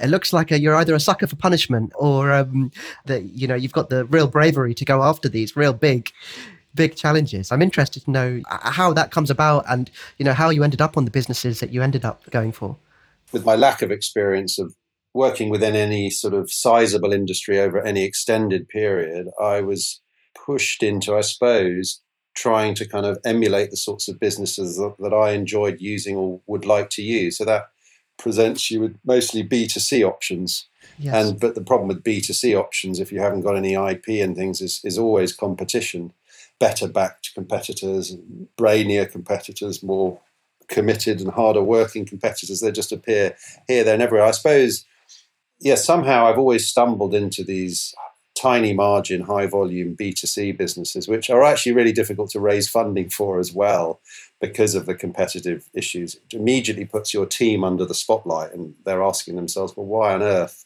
It 0.00 0.08
looks 0.08 0.32
like 0.32 0.50
a, 0.50 0.58
you're 0.58 0.74
either 0.74 0.94
a 0.94 1.00
sucker 1.00 1.26
for 1.26 1.36
punishment 1.36 1.92
or 1.94 2.32
um, 2.32 2.72
that 3.06 3.22
you 3.24 3.46
know 3.46 3.54
you've 3.54 3.72
got 3.72 3.88
the 3.88 4.04
real 4.06 4.26
bravery 4.26 4.74
to 4.74 4.84
go 4.84 5.02
after 5.02 5.28
these 5.28 5.56
real 5.56 5.72
big 5.72 6.10
big 6.74 6.96
challenges. 6.96 7.52
I'm 7.52 7.62
interested 7.62 8.04
to 8.04 8.10
know 8.10 8.40
uh, 8.50 8.70
how 8.70 8.92
that 8.94 9.10
comes 9.10 9.30
about 9.30 9.64
and 9.68 9.90
you 10.18 10.24
know 10.24 10.32
how 10.32 10.50
you 10.50 10.64
ended 10.64 10.80
up 10.80 10.96
on 10.96 11.04
the 11.04 11.10
businesses 11.10 11.60
that 11.60 11.70
you 11.70 11.82
ended 11.82 12.04
up 12.04 12.28
going 12.30 12.52
for. 12.52 12.76
With 13.32 13.44
my 13.44 13.56
lack 13.56 13.82
of 13.82 13.90
experience 13.90 14.58
of 14.58 14.74
working 15.14 15.50
within 15.50 15.76
any 15.76 16.10
sort 16.10 16.34
of 16.34 16.50
sizable 16.50 17.12
industry 17.12 17.58
over 17.58 17.82
any 17.82 18.04
extended 18.04 18.68
period, 18.68 19.28
I 19.40 19.60
was 19.60 20.00
pushed 20.34 20.82
into, 20.82 21.16
I 21.16 21.20
suppose, 21.20 22.00
trying 22.34 22.74
to 22.76 22.88
kind 22.88 23.04
of 23.04 23.18
emulate 23.24 23.70
the 23.70 23.76
sorts 23.76 24.08
of 24.08 24.18
businesses 24.18 24.76
that, 24.76 24.94
that 25.00 25.12
I 25.12 25.32
enjoyed 25.32 25.80
using 25.80 26.16
or 26.16 26.40
would 26.46 26.64
like 26.64 26.88
to 26.90 27.02
use. 27.02 27.36
So 27.36 27.44
that 27.44 27.70
presents 28.18 28.70
you 28.70 28.80
with 28.80 28.98
mostly 29.04 29.46
B2C 29.46 30.06
options. 30.06 30.66
Yes. 30.98 31.30
And 31.30 31.40
but 31.40 31.54
the 31.54 31.60
problem 31.62 31.88
with 31.88 32.02
B2C 32.02 32.58
options, 32.58 33.00
if 33.00 33.12
you 33.12 33.20
haven't 33.20 33.42
got 33.42 33.56
any 33.56 33.74
IP 33.74 34.08
and 34.08 34.36
things, 34.36 34.60
is, 34.60 34.80
is 34.84 34.98
always 34.98 35.32
competition 35.32 36.12
better 36.58 36.86
backed 36.86 37.34
competitors, 37.34 38.16
brainier 38.56 39.10
competitors, 39.10 39.82
more 39.82 40.20
committed 40.68 41.20
and 41.20 41.30
harder 41.30 41.62
working 41.62 42.04
competitors. 42.04 42.60
They 42.60 42.72
just 42.72 42.92
appear 42.92 43.36
here, 43.68 43.84
there, 43.84 43.94
and 43.94 44.02
everywhere. 44.02 44.26
I 44.26 44.32
suppose, 44.32 44.84
yeah, 45.60 45.76
somehow 45.76 46.26
I've 46.26 46.38
always 46.38 46.68
stumbled 46.68 47.14
into 47.14 47.44
these 47.44 47.94
tiny 48.34 48.72
margin, 48.72 49.22
high 49.22 49.46
volume 49.46 49.96
B2C 49.96 50.56
businesses, 50.56 51.06
which 51.06 51.30
are 51.30 51.44
actually 51.44 51.72
really 51.72 51.92
difficult 51.92 52.30
to 52.30 52.40
raise 52.40 52.68
funding 52.68 53.08
for 53.08 53.38
as 53.38 53.52
well 53.52 54.00
because 54.40 54.74
of 54.74 54.86
the 54.86 54.94
competitive 54.94 55.68
issues. 55.74 56.16
It 56.16 56.34
immediately 56.34 56.84
puts 56.84 57.12
your 57.12 57.26
team 57.26 57.62
under 57.62 57.84
the 57.84 57.94
spotlight 57.94 58.52
and 58.52 58.74
they're 58.84 59.02
asking 59.02 59.36
themselves, 59.36 59.76
well, 59.76 59.86
why 59.86 60.14
on 60.14 60.22
earth 60.22 60.64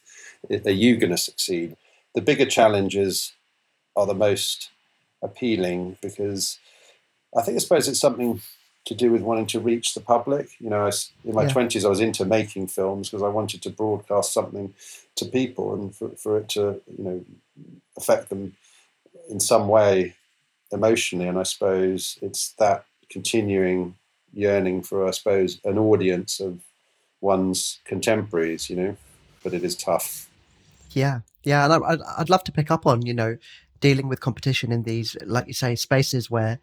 are 0.49 0.71
you 0.71 0.97
going 0.97 1.11
to 1.11 1.17
succeed? 1.17 1.75
The 2.15 2.21
bigger 2.21 2.45
challenges 2.45 3.33
are 3.95 4.05
the 4.05 4.15
most 4.15 4.69
appealing 5.21 5.97
because 6.01 6.59
I 7.37 7.41
think 7.41 7.55
I 7.55 7.59
suppose 7.59 7.87
it's 7.87 7.99
something 7.99 8.41
to 8.87 8.95
do 8.95 9.11
with 9.11 9.21
wanting 9.21 9.45
to 9.47 9.59
reach 9.59 9.93
the 9.93 9.99
public. 9.99 10.49
You 10.59 10.69
know, 10.69 10.89
in 11.25 11.35
my 11.35 11.45
twenties, 11.47 11.85
I 11.85 11.89
was 11.89 11.99
into 11.99 12.25
making 12.25 12.67
films 12.67 13.09
because 13.09 13.23
I 13.23 13.27
wanted 13.27 13.61
to 13.63 13.69
broadcast 13.69 14.33
something 14.33 14.73
to 15.15 15.25
people 15.25 15.73
and 15.73 15.93
for, 15.95 16.09
for 16.11 16.37
it 16.37 16.49
to, 16.49 16.81
you 16.97 17.03
know, 17.03 17.25
affect 17.97 18.29
them 18.29 18.55
in 19.29 19.39
some 19.39 19.67
way 19.67 20.15
emotionally. 20.71 21.27
And 21.27 21.37
I 21.37 21.43
suppose 21.43 22.17
it's 22.21 22.53
that 22.59 22.85
continuing 23.09 23.95
yearning 24.33 24.83
for, 24.83 25.05
I 25.05 25.11
suppose, 25.11 25.59
an 25.65 25.77
audience 25.77 26.39
of 26.39 26.61
one's 27.19 27.79
contemporaries. 27.83 28.69
You 28.69 28.77
know, 28.77 28.97
but 29.43 29.53
it 29.53 29.63
is 29.63 29.75
tough. 29.75 30.29
Yeah, 30.91 31.21
yeah, 31.43 31.65
and 31.65 31.83
I'd 31.85 32.01
I'd 32.17 32.29
love 32.29 32.45
to 32.45 32.53
pick 32.53 32.71
up 32.71 32.85
on 32.85 33.05
you 33.05 33.13
know 33.13 33.37
dealing 33.79 34.07
with 34.07 34.19
competition 34.19 34.71
in 34.71 34.83
these, 34.83 35.15
like 35.25 35.47
you 35.47 35.53
say, 35.53 35.75
spaces 35.75 36.31
where, 36.31 36.59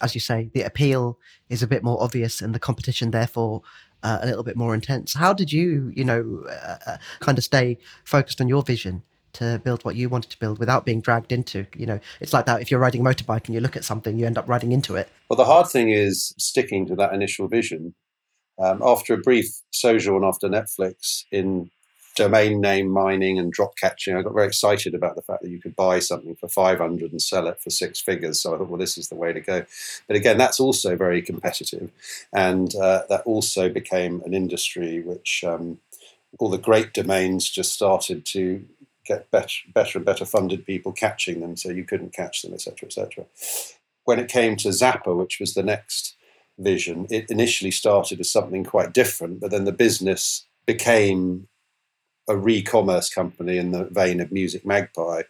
as 0.00 0.14
you 0.14 0.20
say, 0.20 0.50
the 0.54 0.62
appeal 0.62 1.18
is 1.48 1.62
a 1.62 1.66
bit 1.66 1.82
more 1.82 2.02
obvious 2.02 2.40
and 2.40 2.54
the 2.54 2.58
competition, 2.58 3.10
therefore, 3.10 3.62
uh, 4.02 4.18
a 4.22 4.26
little 4.26 4.44
bit 4.44 4.56
more 4.56 4.74
intense. 4.74 5.14
How 5.14 5.32
did 5.32 5.52
you, 5.52 5.92
you 5.94 6.04
know, 6.04 6.44
uh, 6.48 6.76
uh, 6.86 6.96
kind 7.20 7.38
of 7.38 7.44
stay 7.44 7.78
focused 8.04 8.40
on 8.40 8.48
your 8.48 8.62
vision 8.62 9.02
to 9.34 9.60
build 9.64 9.84
what 9.84 9.96
you 9.96 10.08
wanted 10.08 10.30
to 10.30 10.38
build 10.38 10.58
without 10.58 10.84
being 10.84 11.00
dragged 11.00 11.32
into, 11.32 11.66
you 11.76 11.86
know, 11.86 12.00
it's 12.20 12.32
like 12.32 12.46
that 12.46 12.60
if 12.60 12.70
you're 12.70 12.80
riding 12.80 13.00
a 13.00 13.04
motorbike 13.04 13.46
and 13.46 13.54
you 13.54 13.60
look 13.60 13.76
at 13.76 13.84
something, 13.84 14.18
you 14.18 14.26
end 14.26 14.38
up 14.38 14.48
riding 14.48 14.72
into 14.72 14.96
it. 14.96 15.08
Well, 15.28 15.36
the 15.36 15.44
hard 15.44 15.68
thing 15.68 15.90
is 15.90 16.34
sticking 16.38 16.86
to 16.86 16.96
that 16.96 17.12
initial 17.12 17.48
vision. 17.48 17.94
Um, 18.60 18.80
after 18.82 19.14
a 19.14 19.18
brief 19.18 19.46
sojourn 19.70 20.24
after 20.24 20.48
Netflix 20.48 21.22
in 21.30 21.70
domain 22.18 22.60
name 22.60 22.90
mining 22.90 23.38
and 23.38 23.52
drop 23.52 23.76
catching, 23.76 24.16
I 24.16 24.22
got 24.22 24.34
very 24.34 24.46
excited 24.46 24.94
about 24.94 25.14
the 25.14 25.22
fact 25.22 25.42
that 25.42 25.50
you 25.50 25.60
could 25.60 25.76
buy 25.76 26.00
something 26.00 26.34
for 26.34 26.48
500 26.48 27.12
and 27.12 27.22
sell 27.22 27.46
it 27.46 27.60
for 27.60 27.70
six 27.70 28.00
figures. 28.00 28.40
So 28.40 28.54
I 28.54 28.58
thought, 28.58 28.68
well, 28.68 28.78
this 28.78 28.98
is 28.98 29.08
the 29.08 29.14
way 29.14 29.32
to 29.32 29.40
go. 29.40 29.64
But 30.08 30.16
again, 30.16 30.36
that's 30.36 30.58
also 30.58 30.96
very 30.96 31.22
competitive. 31.22 31.90
And 32.32 32.74
uh, 32.74 33.02
that 33.08 33.22
also 33.24 33.68
became 33.68 34.20
an 34.26 34.34
industry 34.34 35.00
which 35.00 35.44
um, 35.46 35.78
all 36.38 36.50
the 36.50 36.58
great 36.58 36.92
domains 36.92 37.48
just 37.48 37.72
started 37.72 38.26
to 38.26 38.64
get 39.04 39.30
better, 39.30 39.54
better 39.72 39.98
and 39.98 40.04
better 40.04 40.26
funded 40.26 40.66
people 40.66 40.92
catching 40.92 41.40
them. 41.40 41.56
So 41.56 41.70
you 41.70 41.84
couldn't 41.84 42.12
catch 42.12 42.42
them, 42.42 42.52
etc., 42.52 42.88
etc. 42.88 43.24
when 44.04 44.18
it 44.18 44.28
came 44.28 44.56
to 44.56 44.68
Zapper, 44.68 45.16
which 45.16 45.38
was 45.38 45.54
the 45.54 45.62
next 45.62 46.16
vision, 46.58 47.06
it 47.10 47.30
initially 47.30 47.70
started 47.70 48.18
as 48.18 48.30
something 48.30 48.64
quite 48.64 48.92
different, 48.92 49.38
but 49.40 49.52
then 49.52 49.64
the 49.64 49.72
business 49.72 50.44
became 50.66 51.46
a 52.28 52.36
re-commerce 52.36 53.08
company 53.08 53.56
in 53.56 53.72
the 53.72 53.84
vein 53.84 54.20
of 54.20 54.30
Music 54.30 54.66
Magpie. 54.66 55.22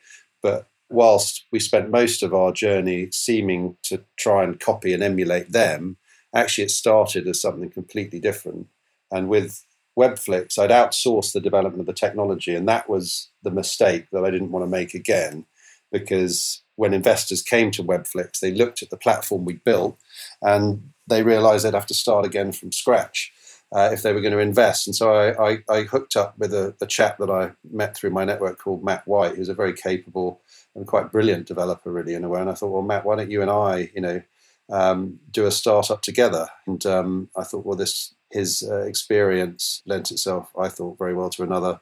But 0.43 0.67
whilst 0.91 1.45
we 1.53 1.61
spent 1.61 1.91
most 1.91 2.23
of 2.23 2.35
our 2.35 2.53
journey 2.53 3.09
seeming 3.13 3.77
to 3.85 4.03
try 4.17 4.43
and 4.45 4.59
copy 4.59 4.93
and 4.93 5.03
emulate 5.03 5.53
them, 5.53 5.97
actually 6.35 6.65
it 6.65 6.71
started 6.71 7.27
as 7.29 7.41
something 7.41 7.71
completely 7.71 8.21
different. 8.21 8.69
And 9.11 9.29
with 9.29 9.65
Webflix, 9.99 10.59
I'd 10.59 10.71
outsourced 10.71 11.33
the 11.33 11.41
development 11.41 11.81
of 11.81 11.87
the 11.87 11.93
technology, 11.93 12.55
and 12.55 12.69
that 12.69 12.89
was 12.89 13.29
the 13.43 13.51
mistake 13.51 14.07
that 14.13 14.25
I 14.25 14.31
didn't 14.31 14.53
want 14.53 14.65
to 14.65 14.71
make 14.71 14.95
again, 14.95 15.45
because 15.91 16.63
when 16.77 16.95
investors 16.95 17.43
came 17.43 17.73
to 17.73 17.83
Webflix, 17.83 18.39
they 18.39 18.53
looked 18.53 18.83
at 18.83 18.91
the 18.91 18.97
platform 18.97 19.45
we 19.45 19.55
built 19.55 19.99
and 20.41 20.93
they 21.09 21.25
realized 21.25 21.65
they'd 21.65 21.75
have 21.75 21.87
to 21.87 21.95
start 21.95 22.25
again 22.25 22.53
from 22.53 22.71
scratch 22.71 23.33
uh, 23.73 23.91
if 23.93 24.03
they 24.03 24.13
were 24.13 24.21
going 24.21 24.33
to 24.33 24.39
invest. 24.39 24.87
And 24.87 24.97
so 24.97 25.13
I, 25.13 25.51
I, 25.51 25.59
I 25.69 25.83
hooked 25.83 26.17
up 26.17 26.39
with 26.39 26.55
a, 26.55 26.75
a, 26.81 26.87
chap 26.87 27.19
that 27.19 27.31
I 27.31 27.53
met 27.71 27.95
through 27.95 28.11
my 28.11 28.25
network 28.25 28.59
called 28.59 28.83
Matt 28.83 29.07
White, 29.07 29.37
who's 29.37 29.51
a 29.51 29.55
very 29.55 29.75
capable 29.75 30.41
and 30.75 30.87
quite 30.87 31.13
brilliant 31.13 31.47
developer, 31.47 31.93
really, 31.93 32.15
in 32.15 32.25
a 32.25 32.29
way. 32.29 32.41
And 32.41 32.49
I 32.49 32.55
thought, 32.55 32.73
well, 32.73 32.83
Matt, 32.83 33.05
why 33.05 33.17
don't 33.17 33.31
you 33.31 33.43
and 33.43 33.51
I, 33.51 33.91
you 33.95 34.01
know, 34.01 34.23
um, 34.71 35.19
do 35.31 35.47
a 35.47 35.51
startup 35.51 36.01
together? 36.01 36.49
And 36.67 36.85
um, 36.87 37.29
I 37.37 37.45
thought, 37.45 37.67
well, 37.67 37.77
this 37.77 38.15
his 38.31 38.63
uh, 38.63 38.83
experience 38.83 39.83
lent 39.87 40.11
itself, 40.11 40.51
I 40.59 40.69
thought, 40.69 40.99
very 40.99 41.15
well 41.15 41.31
to 41.31 41.43
another 41.43 41.81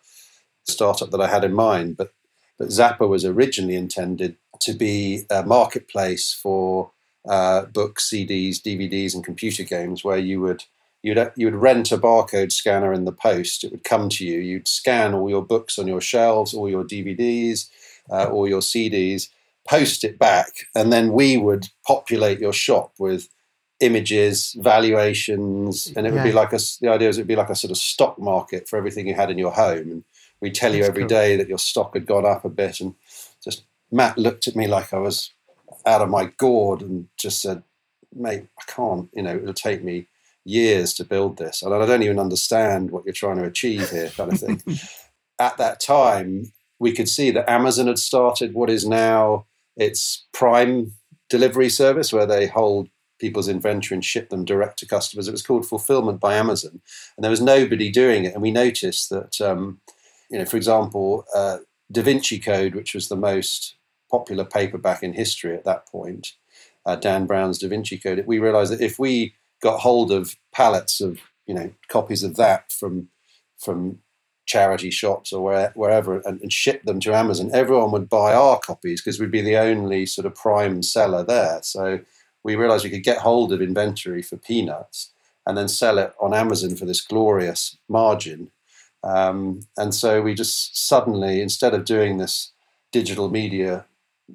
startup 0.65 1.11
that 1.11 1.21
I 1.21 1.29
had 1.29 1.45
in 1.45 1.53
mind. 1.53 1.97
But 1.97 2.13
but 2.59 2.69
Zapper 2.69 3.09
was 3.09 3.25
originally 3.25 3.77
intended 3.77 4.37
to 4.61 4.73
be 4.73 5.27
a 5.31 5.45
marketplace 5.45 6.33
for 6.33 6.91
uh, 7.29 7.67
books, 7.67 8.09
CDs, 8.09 8.63
DVDs, 8.63 9.15
and 9.15 9.23
computer 9.23 9.63
games, 9.63 10.03
where 10.03 10.19
you 10.19 10.41
would 10.41 10.65
you'd 11.07 11.33
you 11.37 11.47
would 11.47 11.55
rent 11.55 11.93
a 11.93 11.99
barcode 11.99 12.51
scanner 12.51 12.93
in 12.93 13.05
the 13.05 13.13
post. 13.13 13.63
It 13.63 13.71
would 13.71 13.85
come 13.85 14.09
to 14.09 14.27
you. 14.27 14.41
You'd 14.41 14.67
scan 14.67 15.15
all 15.15 15.31
your 15.31 15.45
books 15.45 15.79
on 15.79 15.87
your 15.87 16.01
shelves, 16.01 16.53
all 16.53 16.69
your 16.69 16.83
DVDs, 16.83 17.69
uh, 18.11 18.25
all 18.25 18.49
your 18.49 18.61
CDs, 18.61 19.29
post 19.69 20.03
it 20.03 20.19
back, 20.19 20.67
and 20.75 20.93
then 20.93 21.13
we 21.13 21.37
would 21.37 21.69
populate 21.87 22.41
your 22.41 22.53
shop 22.53 22.93
with 22.99 23.29
images, 23.79 24.57
valuations, 24.59 25.93
and 25.97 26.09
it 26.09 26.11
would 26.11 26.19
yeah. 26.19 26.25
be 26.25 26.33
like 26.33 26.53
a. 26.53 26.59
The 26.81 26.89
idea 26.89 27.09
is 27.09 27.19
it'd 27.19 27.29
be 27.29 27.37
like 27.37 27.51
a 27.51 27.55
sort 27.55 27.71
of 27.71 27.77
stock 27.77 28.19
market 28.19 28.69
for 28.69 28.77
everything 28.77 29.07
you 29.07 29.15
had 29.15 29.31
in 29.31 29.39
your 29.39 29.53
home, 29.53 29.91
and 29.93 30.05
we 30.41 30.51
tell 30.51 30.75
you 30.75 30.83
every 30.83 31.03
cool. 31.03 31.09
day 31.09 31.37
that 31.37 31.49
your 31.49 31.59
stock 31.59 31.95
had 31.95 32.05
gone 32.05 32.27
up 32.27 32.45
a 32.45 32.49
bit, 32.49 32.81
and 32.81 32.97
just 33.45 33.63
Matt 33.93 34.19
looked 34.19 34.49
at 34.49 34.57
me 34.57 34.67
like 34.67 34.93
I 34.93 34.99
was 34.99 35.31
out 35.85 36.03
of 36.03 36.09
my 36.09 36.33
gourd 36.37 36.83
and 36.83 37.07
just 37.17 37.41
said, 37.41 37.63
"Mate, 38.13 38.47
I 38.59 38.73
can't. 38.73 39.09
You 39.15 39.23
know, 39.23 39.37
it'll 39.37 39.55
take 39.55 39.85
me." 39.85 40.09
Years 40.47 40.95
to 40.95 41.05
build 41.05 41.37
this, 41.37 41.63
and 41.63 41.75
I 41.75 41.85
don't 41.85 42.03
even 42.03 42.19
understand 42.19 42.91
what 42.91 43.05
you're 43.05 43.13
trying 43.13 43.39
to 43.39 43.45
achieve 43.45 43.91
here, 43.91 44.11
kind 44.11 44.33
of 44.33 44.41
thing. 44.41 44.63
At 45.39 45.59
that 45.59 45.81
time, 45.81 46.53
we 46.79 46.93
could 46.93 47.09
see 47.09 47.31
that 47.31 47.51
Amazon 47.51 47.89
had 47.89 47.99
started 47.99 48.55
what 48.55 48.71
is 48.71 48.87
now 48.87 49.47
its 49.77 50.27
Prime 50.33 50.93
delivery 51.29 51.69
service, 51.69 52.13
where 52.13 52.27
they 52.27 52.47
hold 52.47 52.89
people's 53.19 53.49
inventory 53.49 53.97
and 53.97 54.05
ship 54.05 54.29
them 54.29 54.45
direct 54.45 54.79
to 54.79 54.87
customers. 54.87 55.27
It 55.27 55.33
was 55.33 55.43
called 55.43 55.67
Fulfillment 55.67 56.21
by 56.21 56.35
Amazon, 56.35 56.81
and 57.17 57.25
there 57.25 57.31
was 57.31 57.41
nobody 57.41 57.91
doing 57.91 58.25
it. 58.25 58.35
And 58.35 58.43
we 58.43 58.51
noticed 58.51 59.11
that, 59.11 59.41
um, 59.41 59.81
you 60.31 60.39
know, 60.39 60.45
for 60.45 60.57
example, 60.57 61.25
uh, 61.35 61.59
Da 61.91 62.03
Vinci 62.03 62.39
Code, 62.39 62.75
which 62.75 62.95
was 62.95 63.09
the 63.09 63.17
most 63.17 63.77
popular 64.11 64.45
paperback 64.45 65.03
in 65.03 65.13
history 65.13 65.55
at 65.55 65.65
that 65.65 65.87
point, 65.89 66.35
uh, 66.85 66.97
Dan 66.97 67.27
Brown's 67.27 67.59
Da 67.59 67.69
Vinci 67.69 67.99
Code, 67.99 68.25
we 68.27 68.39
realized 68.39 68.73
that 68.73 68.81
if 68.81 68.99
we 68.99 69.35
got 69.63 69.81
hold 69.81 70.13
of 70.13 70.37
pallets 70.53 71.01
of 71.01 71.19
you 71.47 71.55
know 71.55 71.71
copies 71.89 72.23
of 72.23 72.37
that 72.37 72.73
from 72.73 73.09
from 73.59 73.99
charity 74.47 74.91
shops 74.91 75.33
or 75.33 75.43
where, 75.43 75.73
wherever 75.75 76.21
and, 76.21 76.41
and 76.41 76.53
ship 76.53 76.85
them 76.85 77.01
to 77.01 77.15
Amazon, 77.15 77.51
everyone 77.53 77.91
would 77.91 78.09
buy 78.09 78.33
our 78.33 78.59
copies 78.61 79.03
because 79.03 79.19
we'd 79.19 79.31
be 79.31 79.41
the 79.41 79.57
only 79.57 80.07
sort 80.07 80.25
of 80.25 80.35
prime 80.35 80.83
seller 80.83 81.25
there. 81.25 81.61
So 81.63 82.01
we 82.45 82.55
realized 82.55 82.85
we 82.85 82.91
could 82.91 83.03
get 83.03 83.19
hold 83.19 83.53
of 83.53 83.61
inventory 83.61 84.23
for 84.23 84.37
peanuts 84.37 85.11
and 85.47 85.57
then 85.57 85.69
sell 85.69 85.99
it 85.99 86.15
on 86.21 86.33
Amazon 86.33 86.77
for 86.77 86.87
this 86.87 87.01
glorious 87.01 87.77
margin. 87.89 88.51
Um, 89.03 89.61
and 89.77 89.95
so 89.95 90.23
we 90.23 90.35
just 90.35 90.89
suddenly, 90.89 91.41
instead 91.41 91.75
of 91.75 91.85
doing 91.85 92.19
this 92.19 92.53
digital 92.93 93.29
media 93.29 93.85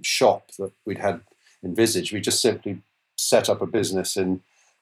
shop 0.01 0.51
that 0.59 0.71
we'd 0.85 0.99
had 0.99 1.21
envisaged, 1.63 2.13
we 2.13 2.21
just 2.21 2.41
simply 2.41 2.81
set 3.17 3.49
up 3.49 3.61
a 3.61 3.65
business 3.65 4.17
in 4.17 4.41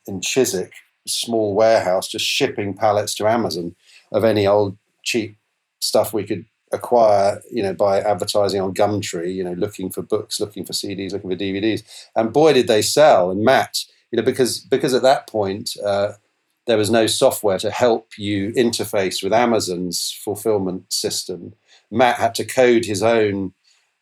in 0.09 0.21
Chiswick, 0.21 0.73
small 1.07 1.55
warehouse, 1.55 2.07
just 2.07 2.25
shipping 2.25 2.73
pallets 2.73 3.15
to 3.15 3.27
Amazon 3.27 3.75
of 4.11 4.23
any 4.23 4.45
old 4.45 4.77
cheap 5.03 5.37
stuff 5.79 6.13
we 6.13 6.25
could 6.25 6.45
acquire, 6.71 7.41
you 7.51 7.63
know, 7.63 7.73
by 7.73 7.99
advertising 7.99 8.61
on 8.61 8.73
Gumtree, 8.73 9.33
you 9.33 9.43
know, 9.43 9.53
looking 9.53 9.89
for 9.89 10.01
books, 10.01 10.39
looking 10.39 10.65
for 10.65 10.73
CDs, 10.73 11.13
looking 11.13 11.29
for 11.29 11.35
DVDs. 11.35 11.83
And 12.15 12.33
boy, 12.33 12.53
did 12.53 12.67
they 12.67 12.81
sell. 12.81 13.31
And 13.31 13.43
Matt, 13.43 13.85
you 14.11 14.17
know, 14.17 14.23
because 14.23 14.59
because 14.59 14.93
at 14.93 15.01
that 15.03 15.27
point 15.27 15.71
uh, 15.83 16.13
there 16.67 16.77
was 16.77 16.91
no 16.91 17.07
software 17.07 17.59
to 17.59 17.71
help 17.71 18.17
you 18.17 18.51
interface 18.53 19.23
with 19.23 19.33
Amazon's 19.33 20.11
fulfillment 20.23 20.91
system. 20.91 21.53
Matt 21.89 22.17
had 22.17 22.35
to 22.35 22.45
code 22.45 22.85
his 22.85 23.01
own 23.01 23.53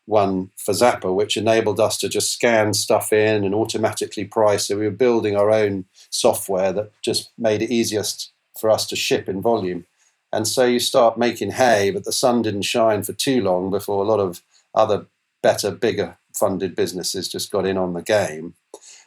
one 0.04 0.50
for 0.56 0.72
Zapper, 0.72 1.14
which 1.14 1.36
enabled 1.36 1.78
us 1.78 1.98
to 1.98 2.08
just 2.08 2.32
scan 2.32 2.72
stuff 2.74 3.12
in 3.12 3.44
and 3.44 3.54
automatically 3.54 4.24
price. 4.24 4.66
So 4.66 4.78
we 4.78 4.84
were 4.84 4.90
building 4.90 5.36
our 5.36 5.50
own 5.50 5.84
software 6.10 6.72
that 6.72 6.92
just 7.02 7.30
made 7.38 7.62
it 7.62 7.70
easiest 7.70 8.32
for 8.58 8.70
us 8.70 8.86
to 8.86 8.96
ship 8.96 9.28
in 9.28 9.40
volume. 9.40 9.86
And 10.32 10.46
so 10.46 10.64
you 10.64 10.78
start 10.78 11.18
making 11.18 11.52
hay, 11.52 11.90
but 11.90 12.04
the 12.04 12.12
sun 12.12 12.42
didn't 12.42 12.62
shine 12.62 13.02
for 13.02 13.12
too 13.12 13.42
long 13.42 13.70
before 13.70 14.02
a 14.02 14.08
lot 14.08 14.20
of 14.20 14.42
other 14.74 15.06
better, 15.42 15.70
bigger 15.70 16.18
funded 16.34 16.76
businesses 16.76 17.28
just 17.28 17.50
got 17.50 17.66
in 17.66 17.78
on 17.78 17.94
the 17.94 18.02
game. 18.02 18.54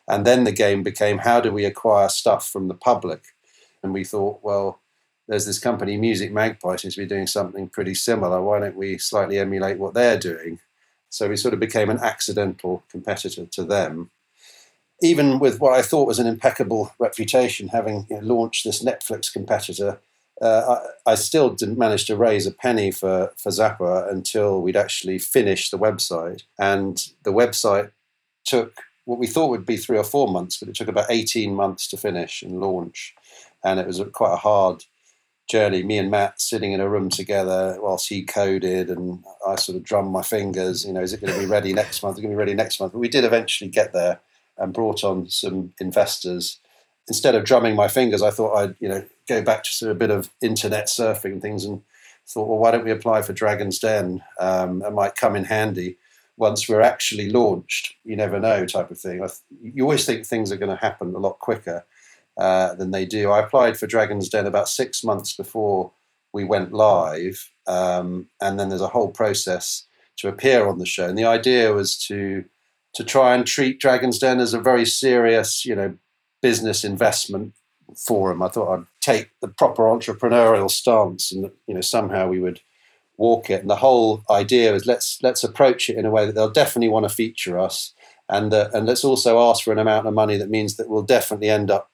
And 0.08 0.26
then 0.26 0.44
the 0.44 0.52
game 0.52 0.84
became 0.84 1.20
how 1.20 1.40
do 1.40 1.52
we 1.52 1.66
acquire 1.66 2.10
stuff 2.10 2.48
from 2.50 2.68
the 2.68 2.74
public? 2.74 3.24
And 3.84 3.94
we 3.94 4.04
thought, 4.04 4.40
well, 4.42 4.80
there's 5.28 5.46
this 5.46 5.60
company, 5.60 5.96
Music 5.98 6.32
Magpie, 6.32 6.76
seems 6.76 6.96
to 6.96 7.02
be 7.02 7.08
doing 7.08 7.28
something 7.28 7.70
pretty 7.70 7.94
similar. 7.94 8.42
Why 8.42 8.60
don't 8.60 8.76
we 8.76 8.98
slightly 8.98 9.38
emulate 9.38 9.78
what 9.78 9.94
they're 9.94 10.20
doing? 10.20 10.60
So 11.10 11.30
we 11.30 11.38
sort 11.38 11.54
of 11.54 11.60
became 11.60 11.90
an 11.90 12.00
accidental 12.00 12.84
competitor 12.90 13.46
to 13.46 13.64
them. 13.64 14.10
Even 15.02 15.40
with 15.40 15.60
what 15.60 15.74
I 15.74 15.82
thought 15.82 16.08
was 16.08 16.20
an 16.20 16.28
impeccable 16.28 16.94
reputation, 17.00 17.70
having 17.70 18.06
you 18.10 18.18
know, 18.18 18.36
launched 18.36 18.64
this 18.64 18.84
Netflix 18.84 19.32
competitor, 19.32 20.00
uh, 20.42 20.80
I, 21.06 21.12
I, 21.12 21.16
still 21.16 21.52
didn't 21.52 21.78
manage 21.78 22.06
to 22.06 22.16
raise 22.16 22.48
a 22.48 22.52
penny 22.52 22.90
for, 22.90 23.32
for 23.38 23.50
Zapper 23.50 24.12
until 24.12 24.62
we'd 24.62 24.76
actually 24.76 25.20
finished 25.20 25.70
the 25.70 25.78
website. 25.78 26.44
And 26.58 27.08
the 27.24 27.32
website 27.32 27.92
took 28.44 28.74
what 29.06 29.20
we 29.20 29.28
thought 29.28 29.50
would 29.50 29.66
be 29.66 29.78
three 29.78 29.98
or 29.98 30.04
four 30.04 30.28
months, 30.28 30.58
but 30.58 30.68
it 30.68 30.76
took 30.76 30.88
about 30.88 31.12
18 31.12 31.54
months 31.54 31.88
to 31.90 31.98
finish 31.98 32.42
and 32.42 32.60
launch. 32.60 33.14
And 33.64 33.80
it 33.80 33.86
was 33.86 34.02
quite 34.14 34.34
a 34.34 34.38
hard 34.38 34.84
journey, 35.50 35.84
me 35.84 35.98
and 35.98 36.10
Matt 36.10 36.40
sitting 36.40 36.72
in 36.72 36.80
a 36.80 36.90
room 36.90 37.10
together 37.10 37.78
whilst 37.82 38.08
he 38.08 38.24
coded 38.24 38.90
and 38.90 39.24
I 39.46 39.56
sort 39.56 39.76
of 39.76 39.84
drummed 39.84 40.12
my 40.12 40.22
fingers, 40.22 40.86
you 40.86 40.94
know, 40.94 41.02
is 41.02 41.14
it 41.14 41.22
going 41.22 41.34
to 41.34 41.40
be 41.40 41.46
ready 41.46 41.74
next 41.74 42.02
month? 42.02 42.16
Is 42.16 42.20
it 42.20 42.22
going 42.24 42.32
to 42.32 42.36
be 42.36 42.40
ready 42.40 42.54
next 42.54 42.80
month? 42.80 42.94
But 42.94 43.00
we 43.00 43.10
did 43.10 43.26
eventually 43.26 43.70
get 43.70 43.92
there 43.92 44.20
and 44.62 44.74
brought 44.74 45.04
on 45.04 45.30
some 45.30 45.74
investors. 45.80 46.60
Instead 47.08 47.36
of 47.36 47.44
drumming 47.44 47.76
my 47.76 47.88
fingers, 47.88 48.22
I 48.22 48.32
thought 48.32 48.56
I'd, 48.56 48.76
you 48.80 48.88
know, 48.88 49.04
go 49.28 49.42
back 49.42 49.64
to 49.64 49.90
a 49.90 49.96
bit 49.96 50.12
of 50.12 50.30
internet 50.42 50.88
surfing 50.88 51.34
and 51.34 51.42
things 51.42 51.66
and 51.66 51.82
thought, 52.28 52.48
well, 52.48 52.60
why 52.60 52.72
don't 52.72 52.86
we 52.86 52.92
apply 52.92 53.24
for 53.24 53.34
Dragon's 53.34 53.80
Den? 53.80 54.24
Um, 54.40 54.82
it 54.84 54.94
might 54.94 55.16
come 55.16 55.36
in 55.36 55.46
handy 55.46 55.98
once 56.38 56.70
we're 56.70 56.82
actually 56.82 57.30
launched. 57.30 57.96
You 58.06 58.16
never 58.16 58.40
know, 58.40 58.66
type 58.66 58.92
of 58.92 59.00
thing. 59.00 59.28
You 59.62 59.84
always 59.84 60.06
think 60.06 60.26
things 60.26 60.52
are 60.52 60.58
going 60.58 60.76
to 60.76 60.82
happen 60.82 61.14
a 61.16 61.20
lot 61.20 61.40
quicker. 61.40 61.86
Uh, 62.38 62.74
than 62.76 62.92
they 62.92 63.06
do. 63.06 63.30
I 63.30 63.40
applied 63.40 63.78
for 63.78 63.88
Dragon's 63.88 64.30
Den 64.30 64.48
about 64.48 64.70
six 64.70 65.04
months 65.04 65.34
before 65.34 65.92
we 66.32 66.46
went 66.46 66.72
live, 66.72 67.52
um, 67.68 68.30
and 68.40 68.58
then 68.58 68.70
there's 68.70 68.82
a 68.82 68.88
whole 68.88 69.10
process 69.10 69.84
to 70.16 70.30
appear 70.30 70.66
on 70.66 70.80
the 70.80 70.86
show. 70.86 71.08
And 71.08 71.18
the 71.18 71.26
idea 71.26 71.74
was 71.74 71.98
to 72.08 72.46
to 72.94 73.04
try 73.04 73.36
and 73.36 73.46
treat 73.46 73.80
Dragon's 73.80 74.20
Den 74.20 74.40
as 74.40 74.54
a 74.54 74.60
very 74.60 74.86
serious, 74.86 75.66
you 75.66 75.76
know, 75.76 75.96
business 76.42 76.84
investment 76.84 77.54
forum. 77.96 78.42
I 78.42 78.48
thought 78.48 78.74
I'd 78.74 78.86
take 79.00 79.30
the 79.42 79.48
proper 79.48 79.84
entrepreneurial 79.84 80.70
stance, 80.70 81.32
and 81.32 81.52
you 81.68 81.74
know, 81.74 81.82
somehow 81.82 82.28
we 82.28 82.40
would 82.40 82.62
walk 83.18 83.50
it. 83.50 83.62
And 83.62 83.70
the 83.70 83.78
whole 83.78 84.24
idea 84.30 84.74
is 84.74 84.86
let's 84.86 85.20
let's 85.22 85.44
approach 85.44 85.90
it 85.90 85.98
in 85.98 86.06
a 86.06 86.12
way 86.12 86.26
that 86.26 86.36
they'll 86.36 86.50
definitely 86.50 86.90
want 86.90 87.08
to 87.08 87.16
feature 87.16 87.60
us, 87.60 87.94
and 88.28 88.54
uh, 88.54 88.70
and 88.74 88.86
let's 88.86 89.04
also 89.04 89.40
ask 89.40 89.64
for 89.64 89.72
an 89.72 89.80
amount 89.80 90.08
of 90.08 90.14
money 90.14 90.38
that 90.38 90.50
means 90.50 90.76
that 90.78 90.90
we'll 90.90 91.04
definitely 91.04 91.50
end 91.50 91.72
up 91.72 91.92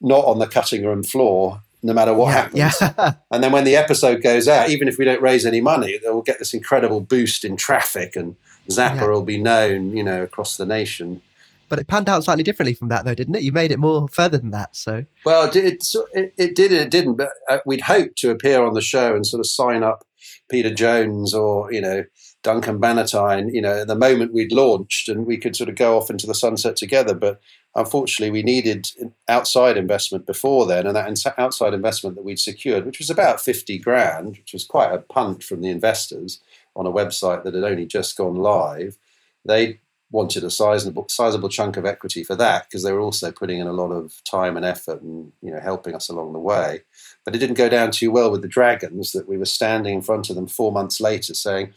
not 0.00 0.24
on 0.24 0.38
the 0.38 0.46
cutting 0.46 0.84
room 0.84 1.02
floor 1.02 1.62
no 1.84 1.92
matter 1.92 2.14
what 2.14 2.28
yeah, 2.28 2.70
happens. 2.70 2.80
Yeah. 2.80 3.12
and 3.30 3.44
then 3.44 3.52
when 3.52 3.64
the 3.64 3.76
episode 3.76 4.22
goes 4.22 4.48
out, 4.48 4.70
even 4.70 4.88
if 4.88 4.96
we 4.96 5.04
don't 5.04 5.20
raise 5.20 5.44
any 5.44 5.60
money, 5.60 6.00
we'll 6.02 6.22
get 6.22 6.38
this 6.38 6.54
incredible 6.54 7.00
boost 7.00 7.44
in 7.44 7.56
traffic 7.58 8.16
and 8.16 8.36
Zapper 8.68 8.96
yeah. 8.96 9.06
will 9.08 9.22
be 9.22 9.40
known, 9.40 9.96
you 9.96 10.02
know, 10.02 10.22
across 10.22 10.56
the 10.56 10.66
nation. 10.66 11.20
But 11.68 11.78
it 11.78 11.86
panned 11.86 12.08
out 12.08 12.24
slightly 12.24 12.44
differently 12.44 12.74
from 12.74 12.88
that, 12.88 13.04
though, 13.04 13.14
didn't 13.14 13.34
it? 13.34 13.42
You 13.42 13.52
made 13.52 13.72
it 13.72 13.78
more 13.78 14.06
further 14.08 14.38
than 14.38 14.50
that. 14.50 14.76
So 14.76 15.04
well, 15.24 15.48
it 15.48 15.56
it, 15.56 16.34
it, 16.36 16.54
did 16.54 16.72
and 16.72 16.82
it 16.82 16.90
didn't. 16.90 17.14
But 17.14 17.30
uh, 17.48 17.58
we'd 17.64 17.82
hoped 17.82 18.16
to 18.18 18.30
appear 18.30 18.62
on 18.64 18.74
the 18.74 18.80
show 18.80 19.14
and 19.14 19.26
sort 19.26 19.40
of 19.40 19.46
sign 19.46 19.82
up 19.82 20.04
Peter 20.50 20.72
Jones 20.72 21.32
or 21.34 21.72
you 21.72 21.80
know 21.80 22.04
Duncan 22.42 22.78
Bannatyne. 22.78 23.52
You 23.52 23.62
know, 23.62 23.80
at 23.80 23.88
the 23.88 23.94
moment 23.94 24.34
we'd 24.34 24.52
launched, 24.52 25.08
and 25.08 25.26
we 25.26 25.38
could 25.38 25.56
sort 25.56 25.70
of 25.70 25.76
go 25.76 25.96
off 25.96 26.10
into 26.10 26.26
the 26.26 26.34
sunset 26.34 26.76
together. 26.76 27.14
But 27.14 27.40
unfortunately, 27.74 28.30
we 28.30 28.42
needed 28.42 28.86
outside 29.26 29.76
investment 29.76 30.26
before 30.26 30.66
then, 30.66 30.86
and 30.86 30.94
that 30.94 31.34
outside 31.38 31.72
investment 31.72 32.16
that 32.16 32.24
we'd 32.24 32.38
secured, 32.38 32.84
which 32.84 32.98
was 32.98 33.10
about 33.10 33.40
fifty 33.40 33.78
grand, 33.78 34.36
which 34.36 34.52
was 34.52 34.66
quite 34.66 34.92
a 34.92 34.98
punt 34.98 35.42
from 35.42 35.62
the 35.62 35.70
investors 35.70 36.40
on 36.76 36.86
a 36.86 36.92
website 36.92 37.44
that 37.44 37.54
had 37.54 37.64
only 37.64 37.86
just 37.86 38.16
gone 38.16 38.36
live. 38.36 38.96
They 39.44 39.80
wanted 40.14 40.44
a 40.44 40.50
sizable 40.50 41.06
sizable 41.08 41.48
chunk 41.48 41.76
of 41.76 41.84
equity 41.84 42.22
for 42.22 42.36
that 42.36 42.64
because 42.64 42.84
they 42.84 42.92
were 42.92 43.00
also 43.00 43.32
putting 43.32 43.58
in 43.58 43.66
a 43.66 43.72
lot 43.72 43.90
of 43.90 44.22
time 44.24 44.56
and 44.56 44.64
effort 44.64 45.02
and 45.02 45.32
you 45.42 45.50
know 45.50 45.60
helping 45.60 45.94
us 45.94 46.08
along 46.08 46.32
the 46.32 46.38
way. 46.38 46.82
But 47.24 47.34
it 47.34 47.38
didn't 47.38 47.58
go 47.58 47.68
down 47.68 47.90
too 47.90 48.12
well 48.12 48.30
with 48.30 48.42
the 48.42 48.48
Dragons 48.48 49.12
that 49.12 49.28
we 49.28 49.36
were 49.36 49.44
standing 49.44 49.94
in 49.94 50.02
front 50.02 50.30
of 50.30 50.36
them 50.36 50.46
four 50.46 50.70
months 50.70 51.00
later 51.00 51.34
saying, 51.34 51.72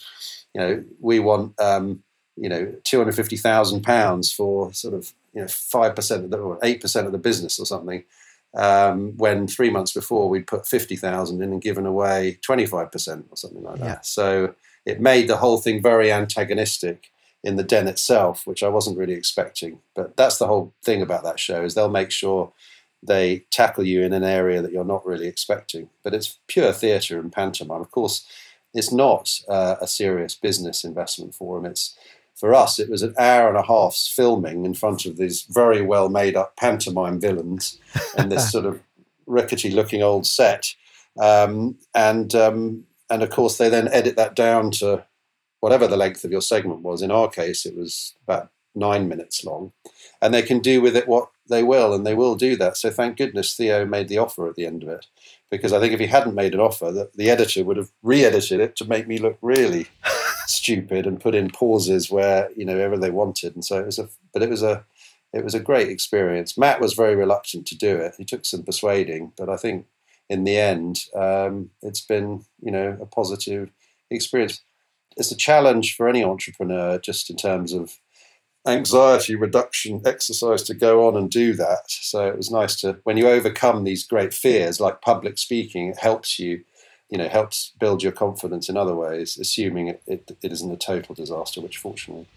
you 0.53 0.61
know, 0.61 0.83
we 0.99 1.19
want 1.19 1.59
um, 1.59 2.03
you 2.35 2.47
know 2.47 2.73
two 2.83 2.99
hundred 2.99 3.15
fifty 3.15 3.37
thousand 3.37 3.81
pounds 3.81 4.31
for 4.31 4.71
sort 4.71 4.93
of 4.93 5.13
you 5.33 5.41
know 5.41 5.47
five 5.47 5.95
percent 5.95 6.23
of 6.23 6.29
the 6.29 6.37
or 6.37 6.59
eight 6.63 6.79
percent 6.79 7.07
of 7.07 7.11
the 7.13 7.17
business 7.17 7.59
or 7.59 7.65
something. 7.65 8.03
Um, 8.55 9.17
when 9.17 9.45
three 9.47 9.69
months 9.69 9.93
before 9.93 10.29
we'd 10.29 10.47
put 10.47 10.67
fifty 10.67 10.95
thousand 10.95 11.41
in 11.41 11.51
and 11.51 11.61
given 11.61 11.85
away 11.85 12.37
twenty 12.43 12.65
five 12.65 12.91
percent 12.91 13.25
or 13.31 13.37
something 13.37 13.63
like 13.63 13.79
that. 13.79 13.85
Yeah. 13.85 14.01
So 14.01 14.53
it 14.87 15.01
made 15.01 15.27
the 15.27 15.37
whole 15.37 15.57
thing 15.57 15.81
very 15.81 16.11
antagonistic 16.11 17.11
in 17.43 17.57
the 17.57 17.63
den 17.63 17.87
itself, 17.87 18.47
which 18.47 18.63
I 18.63 18.69
wasn't 18.69 18.97
really 18.97 19.13
expecting. 19.13 19.79
But 19.93 20.15
that's 20.15 20.37
the 20.37 20.47
whole 20.47 20.73
thing 20.81 21.01
about 21.01 21.23
that 21.25 21.39
show 21.39 21.63
is 21.63 21.75
they'll 21.75 21.89
make 21.89 22.09
sure 22.09 22.53
they 23.03 23.45
tackle 23.51 23.85
you 23.85 24.01
in 24.01 24.13
an 24.13 24.23
area 24.23 24.61
that 24.61 24.71
you're 24.71 24.85
not 24.85 25.05
really 25.05 25.27
expecting. 25.27 25.89
But 26.03 26.13
it's 26.13 26.39
pure 26.47 26.71
theatre 26.71 27.19
and 27.19 27.31
pantomime. 27.31 27.81
Of 27.81 27.91
course, 27.91 28.25
it's 28.73 28.91
not 28.91 29.41
uh, 29.49 29.75
a 29.81 29.87
serious 29.87 30.35
business 30.35 30.85
investment 30.85 31.35
for 31.35 31.57
them. 31.57 31.69
It's 31.69 31.97
for 32.33 32.55
us, 32.55 32.79
it 32.79 32.89
was 32.89 33.01
an 33.01 33.13
hour 33.19 33.49
and 33.49 33.57
a 33.57 33.63
half's 33.63 34.07
filming 34.07 34.63
in 34.63 34.73
front 34.73 35.05
of 35.05 35.17
these 35.17 35.41
very 35.49 35.81
well 35.81 36.07
made 36.07 36.37
up 36.37 36.55
pantomime 36.55 37.19
villains 37.19 37.77
and 38.17 38.31
this 38.31 38.51
sort 38.53 38.65
of 38.65 38.79
rickety 39.25 39.69
looking 39.69 40.01
old 40.01 40.25
set. 40.25 40.73
Um, 41.19 41.77
and 41.93 42.33
um, 42.35 42.85
and 43.09 43.23
of 43.23 43.29
course, 43.29 43.57
they 43.57 43.69
then 43.69 43.87
edit 43.89 44.15
that 44.15 44.35
down 44.35 44.71
to 44.71 45.05
whatever 45.59 45.87
the 45.87 45.97
length 45.97 46.23
of 46.23 46.31
your 46.31 46.41
segment 46.41 46.81
was. 46.81 47.01
In 47.01 47.11
our 47.11 47.29
case, 47.29 47.65
it 47.65 47.75
was 47.75 48.15
about 48.23 48.51
nine 48.75 49.07
minutes 49.07 49.43
long, 49.43 49.71
and 50.21 50.33
they 50.33 50.41
can 50.41 50.59
do 50.59 50.81
with 50.81 50.95
it 50.95 51.07
what 51.07 51.29
they 51.49 51.63
will, 51.63 51.93
and 51.93 52.05
they 52.05 52.13
will 52.13 52.35
do 52.35 52.55
that. 52.57 52.77
So 52.77 52.89
thank 52.89 53.17
goodness 53.17 53.55
Theo 53.55 53.85
made 53.85 54.07
the 54.07 54.17
offer 54.17 54.47
at 54.47 54.55
the 54.55 54.65
end 54.65 54.83
of 54.83 54.89
it, 54.89 55.05
because 55.49 55.73
I 55.73 55.79
think 55.79 55.93
if 55.93 55.99
he 55.99 56.07
hadn't 56.07 56.35
made 56.35 56.53
an 56.53 56.59
offer, 56.59 56.91
the, 56.91 57.09
the 57.15 57.29
editor 57.29 57.63
would 57.63 57.77
have 57.77 57.91
re-edited 58.03 58.59
it 58.59 58.75
to 58.77 58.85
make 58.85 59.07
me 59.07 59.17
look 59.17 59.37
really 59.41 59.87
stupid 60.47 61.07
and 61.07 61.19
put 61.19 61.35
in 61.35 61.49
pauses 61.49 62.11
where 62.11 62.49
you 62.55 62.65
know 62.65 62.77
ever 62.77 62.97
they 62.97 63.11
wanted, 63.11 63.55
and 63.55 63.65
so 63.65 63.79
it 63.79 63.85
was 63.85 63.99
a. 63.99 64.09
But 64.33 64.43
it 64.43 64.49
was 64.49 64.63
a. 64.63 64.85
It 65.33 65.43
was 65.43 65.53
a 65.53 65.59
great 65.59 65.89
experience. 65.89 66.57
Matt 66.57 66.79
was 66.79 66.93
very 66.93 67.13
reluctant 67.13 67.67
to 67.67 67.77
do 67.77 67.97
it. 67.97 68.15
He 68.17 68.23
took 68.23 68.45
some 68.45 68.63
persuading, 68.63 69.33
but 69.37 69.49
I 69.49 69.57
think 69.57 69.85
in 70.29 70.43
the 70.43 70.57
end, 70.57 70.99
um, 71.15 71.71
it's 71.81 72.01
been 72.01 72.45
you 72.61 72.71
know 72.71 72.97
a 73.01 73.05
positive 73.05 73.69
experience 74.09 74.61
it's 75.17 75.31
a 75.31 75.35
challenge 75.35 75.95
for 75.95 76.07
any 76.07 76.23
entrepreneur 76.23 76.97
just 76.99 77.29
in 77.29 77.35
terms 77.35 77.73
of 77.73 77.97
anxiety 78.65 79.35
reduction 79.35 80.01
exercise 80.05 80.61
to 80.63 80.73
go 80.73 81.07
on 81.07 81.15
and 81.15 81.29
do 81.31 81.53
that. 81.53 81.89
So 81.89 82.27
it 82.27 82.37
was 82.37 82.51
nice 82.51 82.75
to 82.81 82.99
when 83.03 83.17
you 83.17 83.27
overcome 83.27 83.83
these 83.83 84.05
great 84.05 84.33
fears 84.33 84.79
like 84.79 85.01
public 85.01 85.37
speaking, 85.37 85.87
it 85.87 85.97
helps 85.97 86.37
you, 86.37 86.63
you 87.09 87.17
know, 87.17 87.27
helps 87.27 87.73
build 87.79 88.03
your 88.03 88.11
confidence 88.11 88.69
in 88.69 88.77
other 88.77 88.95
ways, 88.95 89.37
assuming 89.37 89.87
it, 89.87 90.03
it, 90.05 90.37
it 90.43 90.51
isn't 90.51 90.71
a 90.71 90.77
total 90.77 91.15
disaster, 91.15 91.61
which 91.61 91.77
fortunately 91.77 92.27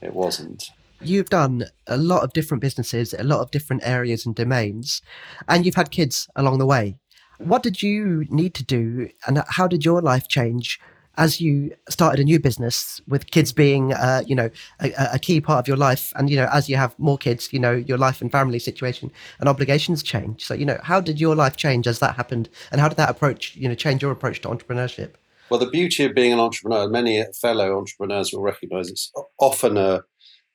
it 0.00 0.14
wasn't. 0.14 0.70
You've 1.02 1.30
done 1.30 1.64
a 1.86 1.96
lot 1.96 2.22
of 2.22 2.32
different 2.34 2.60
businesses, 2.60 3.14
a 3.14 3.24
lot 3.24 3.40
of 3.40 3.50
different 3.50 3.82
areas 3.84 4.26
and 4.26 4.34
domains, 4.34 5.02
and 5.48 5.64
you've 5.64 5.74
had 5.74 5.90
kids 5.90 6.28
along 6.36 6.58
the 6.58 6.66
way. 6.66 6.99
What 7.40 7.62
did 7.62 7.82
you 7.82 8.26
need 8.28 8.52
to 8.54 8.64
do, 8.64 9.08
and 9.26 9.42
how 9.48 9.66
did 9.66 9.82
your 9.82 10.02
life 10.02 10.28
change 10.28 10.78
as 11.16 11.40
you 11.40 11.74
started 11.88 12.20
a 12.20 12.24
new 12.24 12.38
business 12.38 13.00
with 13.08 13.30
kids 13.30 13.50
being 13.50 13.94
uh, 13.94 14.22
you 14.26 14.34
know 14.34 14.50
a, 14.80 14.92
a, 15.14 15.18
key 15.18 15.40
part 15.40 15.58
of 15.58 15.66
your 15.66 15.78
life? 15.78 16.12
And 16.16 16.28
you 16.28 16.36
know 16.36 16.50
as 16.52 16.68
you 16.68 16.76
have 16.76 16.94
more 16.98 17.16
kids 17.16 17.50
you 17.50 17.58
know 17.58 17.72
your 17.72 17.96
life 17.96 18.20
and 18.20 18.30
family 18.30 18.58
situation 18.58 19.10
and 19.38 19.48
obligations 19.48 20.02
change. 20.02 20.44
So 20.44 20.52
you 20.52 20.66
know 20.66 20.78
how 20.82 21.00
did 21.00 21.18
your 21.18 21.34
life 21.34 21.56
change 21.56 21.86
as 21.86 21.98
that 22.00 22.16
happened? 22.16 22.50
And 22.70 22.78
how 22.78 22.88
did 22.88 22.98
that 22.98 23.08
approach 23.08 23.56
you 23.56 23.70
know 23.70 23.74
change 23.74 24.02
your 24.02 24.12
approach 24.12 24.42
to 24.42 24.48
entrepreneurship? 24.48 25.12
Well 25.48 25.60
the 25.60 25.70
beauty 25.70 26.04
of 26.04 26.14
being 26.14 26.34
an 26.34 26.40
entrepreneur 26.40 26.90
many 26.90 27.24
fellow 27.40 27.78
entrepreneurs 27.78 28.34
will 28.34 28.42
recognize 28.42 28.90
it's 28.90 29.10
often 29.38 29.78
a 29.78 30.02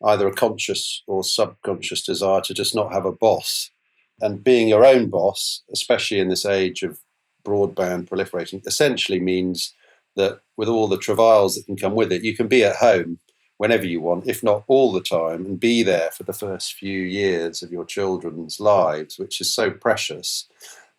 either 0.03 0.27
a 0.27 0.33
conscious 0.35 1.01
or 1.07 1.23
subconscious 1.23 2.03
desire 2.03 2.41
to 2.41 2.53
just 2.53 2.75
not 2.75 2.93
have 2.93 3.05
a 3.05 3.11
boss 3.11 3.71
and 4.21 4.43
being 4.43 4.67
your 4.67 4.85
own 4.85 5.09
boss 5.09 5.63
especially 5.71 6.19
in 6.19 6.29
this 6.29 6.45
age 6.45 6.83
of 6.83 6.99
broadband 7.45 8.09
proliferating 8.09 8.65
essentially 8.67 9.19
means 9.19 9.73
that 10.15 10.41
with 10.57 10.67
all 10.67 10.87
the 10.87 10.97
travails 10.97 11.55
that 11.55 11.65
can 11.65 11.77
come 11.77 11.95
with 11.95 12.11
it, 12.11 12.23
you 12.23 12.35
can 12.35 12.47
be 12.47 12.63
at 12.63 12.77
home 12.77 13.19
whenever 13.57 13.85
you 13.85 14.01
want, 14.01 14.27
if 14.27 14.43
not 14.43 14.63
all 14.67 14.91
the 14.91 15.01
time, 15.01 15.45
and 15.45 15.59
be 15.59 15.83
there 15.83 16.09
for 16.11 16.23
the 16.23 16.33
first 16.33 16.73
few 16.73 17.01
years 17.01 17.61
of 17.61 17.71
your 17.71 17.85
children's 17.85 18.59
lives, 18.59 19.17
which 19.17 19.39
is 19.39 19.53
so 19.53 19.71
precious. 19.71 20.47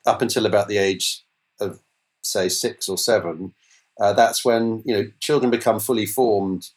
Up 0.07 0.23
until 0.23 0.47
about 0.47 0.69
the 0.69 0.79
age 0.79 1.25
of, 1.61 1.81
say, 2.23 2.49
six 2.49 2.89
or 2.89 2.97
seven, 2.97 3.55
uh, 4.01 4.13
that's 4.13 4.45
when 4.45 4.83
you 4.85 4.95
know 4.95 5.11
children 5.21 5.51
become 5.51 5.81
fully 5.81 6.07
formed 6.07 6.71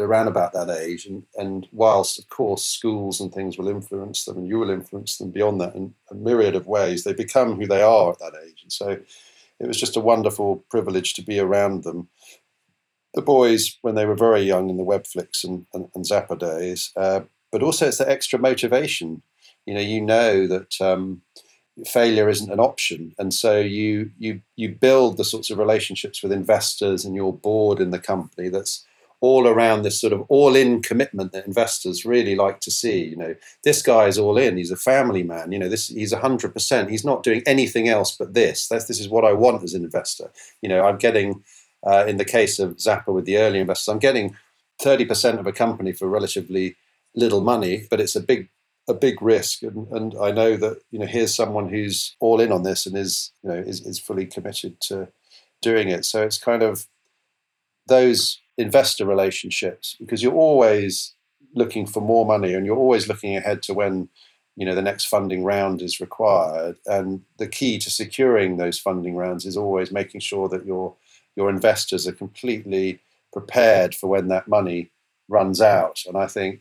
around 0.00 0.28
about 0.28 0.52
that 0.52 0.70
age, 0.70 1.06
and, 1.06 1.24
and 1.36 1.66
whilst 1.72 2.18
of 2.18 2.28
course 2.28 2.64
schools 2.64 3.20
and 3.20 3.32
things 3.32 3.58
will 3.58 3.68
influence 3.68 4.24
them, 4.24 4.38
and 4.38 4.48
you 4.48 4.58
will 4.58 4.70
influence 4.70 5.18
them 5.18 5.30
beyond 5.30 5.60
that 5.60 5.74
in 5.74 5.94
a 6.10 6.14
myriad 6.14 6.54
of 6.54 6.66
ways, 6.66 7.04
they 7.04 7.12
become 7.12 7.56
who 7.56 7.66
they 7.66 7.82
are 7.82 8.10
at 8.12 8.18
that 8.18 8.34
age, 8.46 8.62
and 8.62 8.72
so 8.72 8.98
it 9.60 9.66
was 9.66 9.78
just 9.78 9.96
a 9.96 10.00
wonderful 10.00 10.64
privilege 10.70 11.14
to 11.14 11.22
be 11.22 11.38
around 11.38 11.84
them. 11.84 12.08
The 13.14 13.22
boys, 13.22 13.76
when 13.82 13.94
they 13.94 14.06
were 14.06 14.14
very 14.14 14.42
young 14.42 14.70
in 14.70 14.76
the 14.76 14.84
Webflix 14.84 15.44
and, 15.44 15.66
and, 15.74 15.88
and 15.94 16.04
Zapper 16.04 16.38
days, 16.38 16.92
uh, 16.96 17.20
but 17.52 17.62
also 17.62 17.88
it's 17.88 17.98
the 17.98 18.08
extra 18.08 18.38
motivation. 18.38 19.22
You 19.66 19.74
know, 19.74 19.80
you 19.80 20.00
know 20.00 20.46
that 20.46 20.80
um, 20.80 21.22
failure 21.86 22.28
isn't 22.28 22.52
an 22.52 22.60
option, 22.60 23.14
and 23.18 23.34
so 23.34 23.58
you 23.58 24.10
you 24.18 24.40
you 24.56 24.70
build 24.70 25.16
the 25.16 25.24
sorts 25.24 25.50
of 25.50 25.58
relationships 25.58 26.22
with 26.22 26.32
investors 26.32 27.04
and 27.04 27.14
your 27.14 27.32
board 27.32 27.80
in 27.80 27.90
the 27.90 27.98
company 27.98 28.48
that's 28.48 28.86
all 29.20 29.46
around 29.46 29.82
this 29.82 30.00
sort 30.00 30.12
of 30.12 30.22
all 30.28 30.56
in 30.56 30.80
commitment 30.80 31.32
that 31.32 31.46
investors 31.46 32.04
really 32.04 32.34
like 32.34 32.60
to 32.60 32.70
see. 32.70 33.04
You 33.04 33.16
know, 33.16 33.34
this 33.64 33.82
guy 33.82 34.06
is 34.06 34.18
all 34.18 34.38
in. 34.38 34.56
He's 34.56 34.70
a 34.70 34.76
family 34.76 35.22
man. 35.22 35.52
You 35.52 35.58
know, 35.58 35.68
this 35.68 35.88
he's 35.88 36.12
hundred 36.12 36.52
percent. 36.52 36.90
He's 36.90 37.04
not 37.04 37.22
doing 37.22 37.42
anything 37.46 37.88
else 37.88 38.16
but 38.16 38.34
this. 38.34 38.68
That's 38.68 38.86
this 38.86 39.00
is 39.00 39.08
what 39.08 39.24
I 39.24 39.32
want 39.32 39.62
as 39.62 39.74
an 39.74 39.84
investor. 39.84 40.30
You 40.62 40.68
know, 40.68 40.84
I'm 40.84 40.98
getting 40.98 41.44
uh, 41.86 42.04
in 42.06 42.16
the 42.16 42.24
case 42.24 42.58
of 42.58 42.76
Zapper 42.76 43.14
with 43.14 43.24
the 43.24 43.38
early 43.38 43.60
investors, 43.60 43.88
I'm 43.88 43.98
getting 43.98 44.36
thirty 44.80 45.04
percent 45.04 45.38
of 45.38 45.46
a 45.46 45.52
company 45.52 45.92
for 45.92 46.08
relatively 46.08 46.76
little 47.14 47.40
money, 47.40 47.86
but 47.90 48.00
it's 48.00 48.16
a 48.16 48.20
big 48.20 48.48
a 48.88 48.94
big 48.94 49.22
risk 49.22 49.62
and, 49.62 49.86
and 49.92 50.14
I 50.20 50.32
know 50.32 50.56
that 50.56 50.80
you 50.90 50.98
know 50.98 51.06
here's 51.06 51.34
someone 51.34 51.68
who's 51.68 52.16
all 52.18 52.40
in 52.40 52.50
on 52.50 52.64
this 52.64 52.86
and 52.86 52.96
is 52.96 53.30
you 53.42 53.50
know 53.50 53.56
is, 53.56 53.86
is 53.86 53.98
fully 53.98 54.26
committed 54.26 54.80
to 54.82 55.08
doing 55.62 55.88
it 55.88 56.04
so 56.04 56.22
it's 56.22 56.38
kind 56.38 56.62
of 56.62 56.86
those 57.86 58.40
investor 58.60 59.04
relationships 59.04 59.96
because 59.98 60.22
you're 60.22 60.34
always 60.34 61.14
looking 61.54 61.86
for 61.86 62.00
more 62.00 62.24
money 62.24 62.54
and 62.54 62.64
you're 62.64 62.76
always 62.76 63.08
looking 63.08 63.36
ahead 63.36 63.62
to 63.62 63.74
when 63.74 64.08
you 64.56 64.66
know 64.66 64.74
the 64.74 64.82
next 64.82 65.06
funding 65.06 65.44
round 65.44 65.82
is 65.82 66.00
required. 66.00 66.76
And 66.86 67.22
the 67.38 67.48
key 67.48 67.78
to 67.78 67.90
securing 67.90 68.56
those 68.56 68.78
funding 68.78 69.16
rounds 69.16 69.46
is 69.46 69.56
always 69.56 69.90
making 69.90 70.20
sure 70.20 70.48
that 70.48 70.66
your 70.66 70.94
your 71.36 71.48
investors 71.48 72.06
are 72.06 72.12
completely 72.12 73.00
prepared 73.32 73.94
for 73.94 74.08
when 74.08 74.28
that 74.28 74.48
money 74.48 74.90
runs 75.28 75.60
out. 75.60 76.00
And 76.06 76.16
i 76.16 76.26
think 76.26 76.60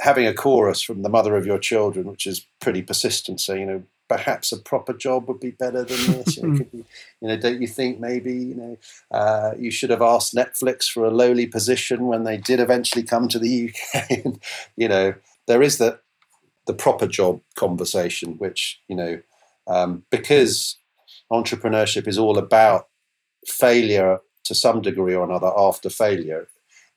having 0.00 0.26
a 0.26 0.34
chorus 0.34 0.82
from 0.82 1.02
the 1.02 1.08
mother 1.08 1.36
of 1.36 1.46
your 1.46 1.58
children 1.58 2.06
which 2.06 2.26
is 2.26 2.46
pretty 2.60 2.82
persistent 2.82 3.40
so 3.40 3.54
you 3.54 3.66
know 3.66 3.82
perhaps 4.08 4.52
a 4.52 4.58
proper 4.58 4.92
job 4.92 5.28
would 5.28 5.40
be 5.40 5.50
better 5.50 5.84
than 5.84 6.12
this. 6.12 6.36
You 6.36 6.46
know, 6.46 6.58
be, 6.58 6.84
you 7.20 7.28
know 7.28 7.36
don't 7.36 7.60
you 7.60 7.68
think 7.68 8.00
maybe 8.00 8.32
you 8.32 8.54
know 8.54 8.78
uh, 9.10 9.52
you 9.58 9.70
should 9.70 9.90
have 9.90 10.02
asked 10.02 10.34
Netflix 10.34 10.90
for 10.90 11.04
a 11.04 11.10
lowly 11.10 11.46
position 11.46 12.06
when 12.06 12.24
they 12.24 12.36
did 12.36 12.60
eventually 12.60 13.02
come 13.02 13.28
to 13.28 13.38
the 13.38 13.72
UK? 13.94 14.24
you 14.76 14.88
know, 14.88 15.14
there 15.46 15.62
is 15.62 15.78
the 15.78 16.00
the 16.66 16.74
proper 16.74 17.06
job 17.06 17.40
conversation, 17.54 18.34
which 18.38 18.80
you 18.88 18.96
know, 18.96 19.20
um, 19.66 20.04
because 20.10 20.76
entrepreneurship 21.30 22.06
is 22.06 22.18
all 22.18 22.38
about 22.38 22.88
failure 23.46 24.20
to 24.44 24.54
some 24.54 24.80
degree 24.80 25.14
or 25.14 25.24
another 25.24 25.52
after 25.56 25.90
failure. 25.90 26.48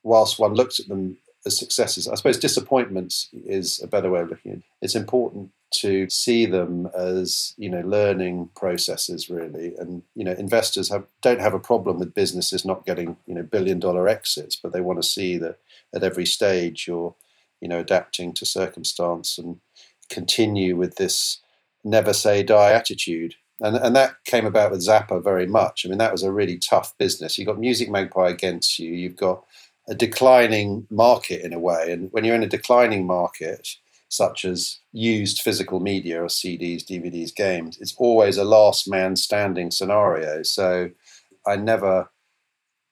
Whilst 0.04 0.38
one 0.38 0.54
looks 0.54 0.80
at 0.80 0.88
them 0.88 1.18
as 1.46 1.58
successes. 1.58 2.08
I 2.08 2.14
suppose 2.14 2.38
disappointments 2.38 3.28
is 3.32 3.80
a 3.82 3.86
better 3.86 4.10
way 4.10 4.20
of 4.20 4.30
looking 4.30 4.52
at 4.52 4.58
it. 4.58 4.64
It's 4.80 4.94
important 4.94 5.50
to 5.72 6.08
see 6.10 6.46
them 6.46 6.88
as 6.94 7.54
you 7.56 7.68
know 7.68 7.80
learning 7.80 8.48
processes 8.54 9.28
really 9.30 9.74
and 9.78 10.02
you 10.14 10.24
know 10.24 10.32
investors 10.32 10.90
have 10.90 11.04
don't 11.22 11.40
have 11.40 11.54
a 11.54 11.58
problem 11.60 11.98
with 11.98 12.14
businesses 12.14 12.64
not 12.64 12.86
getting 12.86 13.16
you 13.26 13.34
know 13.34 13.42
billion 13.42 13.78
dollar 13.78 14.08
exits 14.08 14.56
but 14.56 14.72
they 14.72 14.80
want 14.80 15.00
to 15.00 15.08
see 15.08 15.36
that 15.36 15.58
at 15.94 16.04
every 16.04 16.26
stage 16.26 16.86
you're 16.86 17.14
you 17.60 17.68
know 17.68 17.80
adapting 17.80 18.32
to 18.32 18.46
circumstance 18.46 19.38
and 19.38 19.60
continue 20.08 20.76
with 20.76 20.96
this 20.96 21.40
never 21.84 22.12
say 22.12 22.42
die 22.42 22.72
attitude 22.72 23.34
and 23.62 23.76
and 23.76 23.94
that 23.96 24.16
came 24.24 24.44
about 24.44 24.72
with 24.72 24.86
Zapper 24.86 25.22
very 25.22 25.46
much. 25.46 25.86
I 25.86 25.88
mean, 25.88 25.98
that 25.98 26.12
was 26.12 26.24
a 26.24 26.32
really 26.32 26.58
tough 26.58 26.96
business. 26.98 27.38
You've 27.38 27.46
got 27.46 27.60
Music 27.60 27.88
Magpie 27.88 28.28
against 28.28 28.78
you. 28.78 28.90
You've 28.90 29.16
got 29.16 29.44
a 29.88 29.94
declining 29.94 30.86
market 30.90 31.44
in 31.44 31.52
a 31.52 31.58
way, 31.58 31.92
and 31.92 32.10
when 32.12 32.24
you're 32.24 32.34
in 32.34 32.42
a 32.42 32.48
declining 32.48 33.06
market, 33.06 33.76
such 34.12 34.44
as 34.44 34.80
used 34.92 35.40
physical 35.40 35.80
media 35.80 36.22
or 36.22 36.26
CDs, 36.26 36.84
DVDs, 36.84 37.34
games, 37.34 37.78
it's 37.80 37.94
always 37.96 38.36
a 38.36 38.44
last 38.44 38.86
man 38.86 39.16
standing 39.16 39.70
scenario. 39.70 40.42
So 40.42 40.90
I 41.46 41.56
never, 41.56 42.10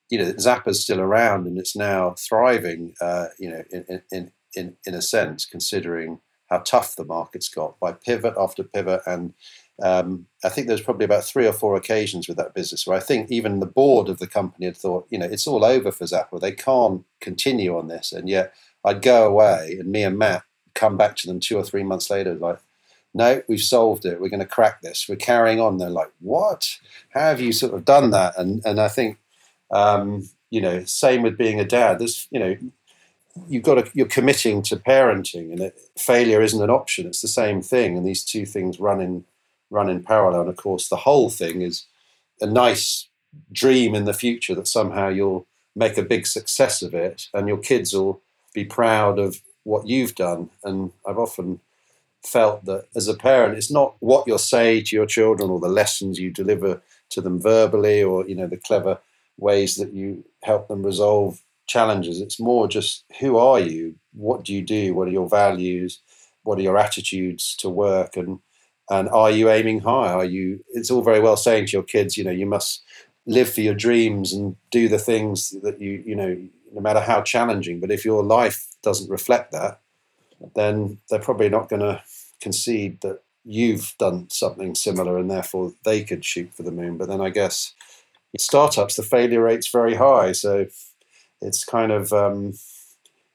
you 0.09 0.19
know, 0.19 0.33
Zapper's 0.33 0.83
still 0.83 0.99
around 0.99 1.47
and 1.47 1.59
it's 1.59 1.77
now 1.77 2.15
thriving, 2.19 2.95
uh, 3.03 3.27
you 3.39 3.51
know, 3.51 3.63
in, 3.71 4.03
in, 4.11 4.33
in, 4.55 4.77
in 4.87 4.95
a 4.95 5.03
sense, 5.03 5.45
considering 5.45 6.21
how 6.49 6.61
tough 6.61 6.97
the 6.97 7.05
market's 7.05 7.51
got 7.51 7.79
by 7.79 7.93
pivot 7.93 8.35
after 8.39 8.65
pivot 8.65 9.03
and 9.07 9.35
um, 9.83 10.27
I 10.45 10.51
think 10.51 10.67
there's 10.67 10.83
probably 10.83 11.05
about 11.05 11.25
three 11.25 11.47
or 11.47 11.53
four 11.53 11.75
occasions 11.75 12.29
with 12.29 12.37
that 12.37 12.55
business 12.55 12.87
where 12.87 12.97
I 12.97 13.01
think 13.01 13.31
even 13.31 13.61
the 13.61 13.67
board 13.67 14.09
of 14.09 14.19
the 14.19 14.27
company 14.27 14.67
had 14.67 14.77
thought, 14.77 15.07
you 15.09 15.19
know, 15.19 15.25
it's 15.25 15.47
all 15.47 15.65
over 15.65 15.91
for 15.91 16.05
Zapper. 16.05 16.39
They 16.39 16.53
can't 16.53 17.03
continue 17.21 17.79
on 17.79 17.89
this. 17.89 18.13
And 18.13 18.29
yet 18.29 18.53
I'd 18.85 19.01
go 19.01 19.27
away 19.27 19.79
and 19.81 19.91
me 19.91 20.03
and 20.03 20.19
Matt 20.19 20.43
come 20.75 20.97
back 20.97 21.17
to 21.17 21.27
them 21.27 21.41
two 21.41 21.57
or 21.57 21.65
three 21.65 21.83
months 21.83 22.11
later, 22.11 22.35
like, 22.35 22.59
no, 23.13 23.43
we've 23.49 23.63
solved 23.63 24.05
it. 24.05 24.21
We're 24.21 24.29
going 24.29 24.41
to 24.41 24.47
crack 24.47 24.83
this. 24.83 25.09
We're 25.09 25.17
carrying 25.17 25.61
on. 25.61 25.79
They're 25.79 25.91
like, 25.91 26.13
what? 26.21 26.79
How 27.11 27.21
have 27.21 27.41
you 27.41 27.53
sort 27.53 27.75
of 27.75 27.85
done 27.85 28.11
that? 28.11 28.39
And 28.39 28.63
and 28.65 28.81
I 28.81 28.89
think, 28.89 29.19
um, 29.71 30.29
you 30.51 30.61
know, 30.61 30.85
same 30.85 31.23
with 31.23 31.37
being 31.37 31.59
a 31.59 31.65
dad. 31.65 31.99
There's, 31.99 32.29
you 32.31 32.39
know, 32.39 32.57
you've 33.49 33.65
got 33.65 33.75
to, 33.75 33.91
you're 33.95 34.07
committing 34.07 34.63
to 34.63 34.77
parenting, 34.77 35.51
and 35.51 35.61
it, 35.61 35.79
failure 35.99 36.41
isn't 36.41 36.63
an 36.63 36.71
option. 36.71 37.07
It's 37.07 37.21
the 37.21 37.29
same 37.29 37.63
thing, 37.63 37.97
and 37.97 38.07
these 38.07 38.25
two 38.25 38.47
things 38.47 38.79
run 38.79 39.01
in 39.01 39.25
run 39.71 39.91
in 39.91 40.03
parallel. 40.03 40.43
And 40.43 40.51
of 40.51 40.57
course, 40.57 40.89
the 40.89 40.97
whole 40.97 41.31
thing 41.31 41.63
is 41.63 41.87
a 42.41 42.47
nice 42.47 43.09
dream 43.53 43.95
in 43.95 44.05
the 44.05 44.13
future 44.13 44.55
that 44.55 44.69
somehow 44.69 45.09
you'll 45.09 45.47
make 45.77 45.97
a 45.97 46.03
big 46.03 46.27
success 46.27 46.83
of 46.83 46.95
it 46.95 47.29
and 47.33 47.47
your 47.47 47.59
kids 47.59 47.93
will 47.93 48.21
be 48.53 48.65
proud 48.65 49.19
of 49.19 49.41
what 49.64 49.87
you've 49.87 50.14
done. 50.14 50.51
And 50.64 50.92
I've 51.07 51.18
often 51.18 51.61
felt 52.25 52.64
that 52.66 52.87
as 52.94 53.09
a 53.09 53.14
parent, 53.14 53.57
it's 53.57 53.70
not 53.70 53.96
what 54.01 54.27
you 54.27 54.37
say 54.38 54.83
to 54.83 54.96
your 54.96 55.07
children 55.07 55.51
or 55.51 55.61
the 55.61 55.68
lessons 55.68 56.18
you 56.18 56.31
deliver 56.31 56.83
to 57.11 57.20
them 57.20 57.40
verbally 57.40 58.03
or, 58.03 58.27
you 58.29 58.35
know, 58.35 58.46
the 58.46 58.57
clever 58.57 58.99
ways 59.38 59.77
that 59.77 59.92
you 59.92 60.25
help 60.42 60.68
them 60.68 60.85
resolve 60.85 61.40
challenges. 61.66 62.20
It's 62.20 62.40
more 62.40 62.68
just 62.68 63.05
who 63.20 63.37
are 63.37 63.61
you? 63.61 63.94
What 64.12 64.44
do 64.44 64.53
you 64.53 64.62
do? 64.62 64.94
What 64.94 65.09
are 65.09 65.12
your 65.12 65.29
values? 65.29 66.01
What 66.42 66.59
are 66.59 66.62
your 66.62 66.79
attitudes 66.79 67.57
to 67.57 67.68
work? 67.68 68.16
And 68.16 68.40
and 68.90 69.09
are 69.09 69.31
you 69.31 69.49
aiming 69.49 69.81
high? 69.81 70.12
Are 70.12 70.25
you? 70.25 70.64
It's 70.70 70.90
all 70.90 71.03
very 71.03 71.20
well 71.20 71.37
saying 71.37 71.66
to 71.66 71.73
your 71.73 71.85
kids, 71.85 72.16
you 72.16 72.25
know, 72.25 72.33
you 72.33 72.46
must 72.46 72.83
live 73.25 73.49
for 73.49 73.61
your 73.61 73.75
dreams 73.75 74.33
and 74.33 74.57
do 74.73 74.88
the 74.88 74.99
things 74.99 75.51
that 75.62 75.81
you, 75.81 76.03
you 76.05 76.16
know, 76.16 76.37
no 76.73 76.81
matter 76.81 77.01
how 77.01 77.23
challenging. 77.23 77.81
But 77.81 77.91
if 77.91 78.05
your 78.05 78.23
life 78.23 78.67
doesn't 78.83 79.11
reflect 79.11 79.53
that, 79.53 79.81
then 80.55 80.99
they're 81.09 81.19
probably 81.19 81.49
not 81.49 81.69
going 81.69 81.81
to 81.81 82.03
concede 82.41 83.01
that 83.03 83.23
you've 83.45 83.95
done 83.99 84.29
something 84.31 84.75
similar, 84.75 85.19
and 85.19 85.31
therefore 85.31 85.73
they 85.85 86.05
could 86.05 86.25
shoot 86.25 86.53
for 86.55 86.63
the 86.63 86.71
moon. 86.71 86.97
But 86.97 87.09
then 87.09 87.21
I 87.21 87.31
guess 87.31 87.75
startups, 88.39 88.97
the 88.97 89.03
failure 89.03 89.43
rate's 89.43 89.69
very 89.69 89.95
high, 89.95 90.33
so 90.33 90.67
it's 91.41 91.65
kind 91.65 91.93
of, 91.93 92.13
um, 92.13 92.55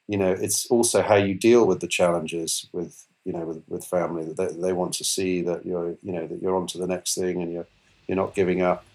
you 0.08 0.17
know, 0.17 0.32
it's 0.32 0.67
also 0.67 1.02
how 1.02 1.15
you 1.15 1.34
deal 1.34 1.65
with 1.65 1.80
the 1.80 1.88
challenges 1.88 2.67
with 2.71 3.06
you 3.26 3.34
know, 3.34 3.39
with, 3.39 3.63
with 3.67 3.84
family 3.84 4.24
that 4.24 4.38
they, 4.38 4.62
they 4.62 4.74
want 4.74 4.93
to 4.93 5.04
see 5.04 5.41
that 5.41 5.65
you're, 5.65 5.98
you 6.04 6.12
know, 6.12 6.28
that 6.28 6.41
you're 6.41 6.56
on 6.56 6.67
to 6.67 6.78
the 6.78 6.88
next 6.88 7.15
thing 7.15 7.41
and 7.41 7.52
you're, 7.52 7.67
you're 8.08 8.15
not 8.15 8.36
giving 8.36 8.62
up. 8.62 8.86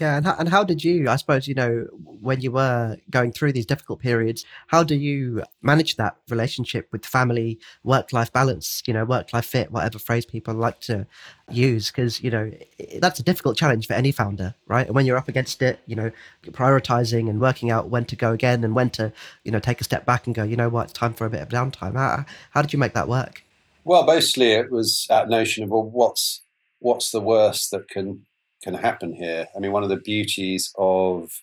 Yeah, 0.00 0.16
and 0.16 0.24
how, 0.24 0.34
and 0.38 0.48
how 0.48 0.64
did 0.64 0.82
you? 0.82 1.10
I 1.10 1.16
suppose 1.16 1.46
you 1.46 1.54
know 1.54 1.86
when 2.22 2.40
you 2.40 2.50
were 2.50 2.96
going 3.10 3.32
through 3.32 3.52
these 3.52 3.66
difficult 3.66 4.00
periods. 4.00 4.46
How 4.68 4.82
do 4.82 4.94
you 4.94 5.42
manage 5.60 5.96
that 5.96 6.16
relationship 6.30 6.88
with 6.90 7.04
family, 7.04 7.60
work-life 7.84 8.32
balance? 8.32 8.82
You 8.86 8.94
know, 8.94 9.04
work-life 9.04 9.44
fit, 9.44 9.70
whatever 9.70 9.98
phrase 9.98 10.24
people 10.24 10.54
like 10.54 10.80
to 10.82 11.06
use, 11.50 11.90
because 11.90 12.22
you 12.22 12.30
know 12.30 12.50
that's 12.98 13.20
a 13.20 13.22
difficult 13.22 13.58
challenge 13.58 13.86
for 13.86 13.92
any 13.92 14.10
founder, 14.10 14.54
right? 14.66 14.86
And 14.86 14.94
when 14.94 15.04
you're 15.04 15.18
up 15.18 15.28
against 15.28 15.60
it, 15.60 15.80
you 15.84 15.96
know, 15.96 16.10
prioritizing 16.46 17.28
and 17.28 17.38
working 17.38 17.70
out 17.70 17.90
when 17.90 18.06
to 18.06 18.16
go 18.16 18.32
again 18.32 18.64
and 18.64 18.74
when 18.74 18.88
to, 18.90 19.12
you 19.44 19.52
know, 19.52 19.60
take 19.60 19.82
a 19.82 19.84
step 19.84 20.06
back 20.06 20.26
and 20.26 20.34
go. 20.34 20.44
You 20.44 20.56
know 20.56 20.70
what? 20.70 20.84
It's 20.84 20.92
time 20.94 21.12
for 21.12 21.26
a 21.26 21.30
bit 21.30 21.42
of 21.42 21.50
downtime. 21.50 21.94
How, 21.94 22.24
how 22.52 22.62
did 22.62 22.72
you 22.72 22.78
make 22.78 22.94
that 22.94 23.06
work? 23.06 23.44
Well, 23.84 24.04
mostly 24.04 24.52
it 24.52 24.70
was 24.70 25.04
that 25.10 25.28
notion 25.28 25.62
of 25.64 25.68
well, 25.68 25.84
what's 25.84 26.42
what's 26.78 27.10
the 27.10 27.20
worst 27.20 27.70
that 27.72 27.86
can 27.88 28.24
can 28.62 28.74
happen 28.74 29.14
here? 29.14 29.46
I 29.56 29.58
mean, 29.58 29.72
one 29.72 29.82
of 29.82 29.88
the 29.88 29.96
beauties 29.96 30.72
of 30.76 31.42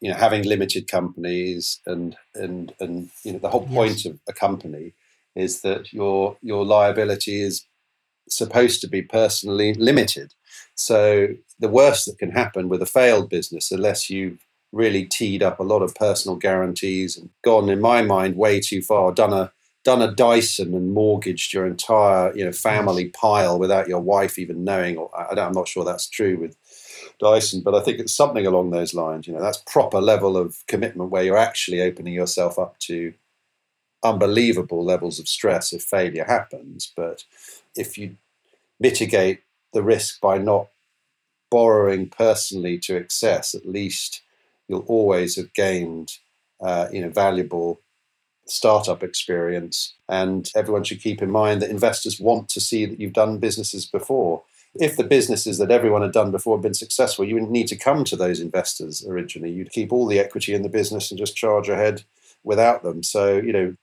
you 0.00 0.10
know 0.10 0.16
having 0.16 0.42
limited 0.42 0.88
companies 0.88 1.80
and 1.86 2.16
and 2.34 2.72
and 2.80 3.10
you 3.24 3.32
know 3.32 3.38
the 3.38 3.48
whole 3.48 3.66
point 3.66 4.04
yes. 4.04 4.06
of 4.06 4.20
a 4.28 4.32
company 4.32 4.92
is 5.34 5.62
that 5.62 5.92
your 5.92 6.36
your 6.42 6.64
liability 6.64 7.40
is 7.40 7.66
supposed 8.28 8.80
to 8.80 8.88
be 8.88 9.02
personally 9.02 9.74
limited. 9.74 10.34
So 10.74 11.28
the 11.58 11.68
worst 11.68 12.06
that 12.06 12.18
can 12.18 12.30
happen 12.30 12.68
with 12.68 12.82
a 12.82 12.86
failed 12.86 13.30
business, 13.30 13.70
unless 13.70 14.10
you've 14.10 14.44
really 14.72 15.04
teed 15.04 15.42
up 15.42 15.60
a 15.60 15.64
lot 15.64 15.82
of 15.82 15.94
personal 15.94 16.36
guarantees 16.36 17.16
and 17.16 17.30
gone, 17.44 17.68
in 17.68 17.80
my 17.80 18.02
mind, 18.02 18.36
way 18.36 18.60
too 18.60 18.82
far, 18.82 19.12
done 19.12 19.32
a 19.32 19.52
done 19.86 20.02
a 20.02 20.10
Dyson 20.10 20.74
and 20.74 20.92
mortgaged 20.92 21.54
your 21.54 21.64
entire 21.64 22.36
you 22.36 22.44
know 22.44 22.50
family 22.50 23.08
pile 23.10 23.56
without 23.56 23.86
your 23.86 24.00
wife 24.00 24.36
even 24.36 24.64
knowing. 24.64 24.96
Or 24.96 25.16
I 25.16 25.38
am 25.40 25.52
not 25.52 25.68
sure 25.68 25.84
that's 25.84 26.08
true 26.08 26.36
with 26.38 26.56
Dyson, 27.20 27.60
but 27.62 27.72
I 27.72 27.80
think 27.80 28.00
it's 28.00 28.14
something 28.14 28.44
along 28.44 28.70
those 28.70 28.94
lines. 28.94 29.28
You 29.28 29.34
know, 29.34 29.40
that's 29.40 29.62
proper 29.64 30.00
level 30.00 30.36
of 30.36 30.66
commitment 30.66 31.10
where 31.10 31.22
you're 31.22 31.36
actually 31.36 31.80
opening 31.80 32.14
yourself 32.14 32.58
up 32.58 32.76
to 32.80 33.14
unbelievable 34.02 34.84
levels 34.84 35.20
of 35.20 35.28
stress 35.28 35.72
if 35.72 35.82
failure 35.82 36.24
happens. 36.24 36.92
But 36.96 37.22
if 37.76 37.96
you 37.96 38.16
mitigate 38.80 39.42
the 39.72 39.84
risk 39.84 40.20
by 40.20 40.38
not 40.38 40.66
borrowing 41.48 42.08
personally 42.08 42.76
to 42.78 42.96
excess, 42.96 43.54
at 43.54 43.64
least 43.64 44.22
you'll 44.66 44.80
always 44.88 45.36
have 45.36 45.54
gained, 45.54 46.18
uh, 46.60 46.88
you 46.92 47.02
know, 47.02 47.10
valuable 47.10 47.80
startup 48.46 49.02
experience. 49.02 49.94
And 50.08 50.50
everyone 50.54 50.84
should 50.84 51.00
keep 51.00 51.20
in 51.20 51.30
mind 51.30 51.62
that 51.62 51.70
investors 51.70 52.20
want 52.20 52.48
to 52.50 52.60
see 52.60 52.86
that 52.86 53.00
you've 53.00 53.12
done 53.12 53.38
businesses 53.38 53.86
before. 53.86 54.42
If 54.78 54.96
the 54.96 55.04
businesses 55.04 55.58
that 55.58 55.70
everyone 55.70 56.02
had 56.02 56.12
done 56.12 56.30
before 56.30 56.56
had 56.56 56.62
been 56.62 56.74
successful, 56.74 57.24
you 57.24 57.34
wouldn't 57.34 57.50
need 57.50 57.68
to 57.68 57.76
come 57.76 58.04
to 58.04 58.16
those 58.16 58.40
investors 58.40 59.06
originally. 59.08 59.50
You'd 59.50 59.72
keep 59.72 59.92
all 59.92 60.06
the 60.06 60.20
equity 60.20 60.54
in 60.54 60.62
the 60.62 60.68
business 60.68 61.10
and 61.10 61.18
just 61.18 61.36
charge 61.36 61.68
ahead 61.68 62.04
without 62.44 62.82
them. 62.82 63.02
So, 63.02 63.36
you 63.36 63.52
know, 63.52 63.76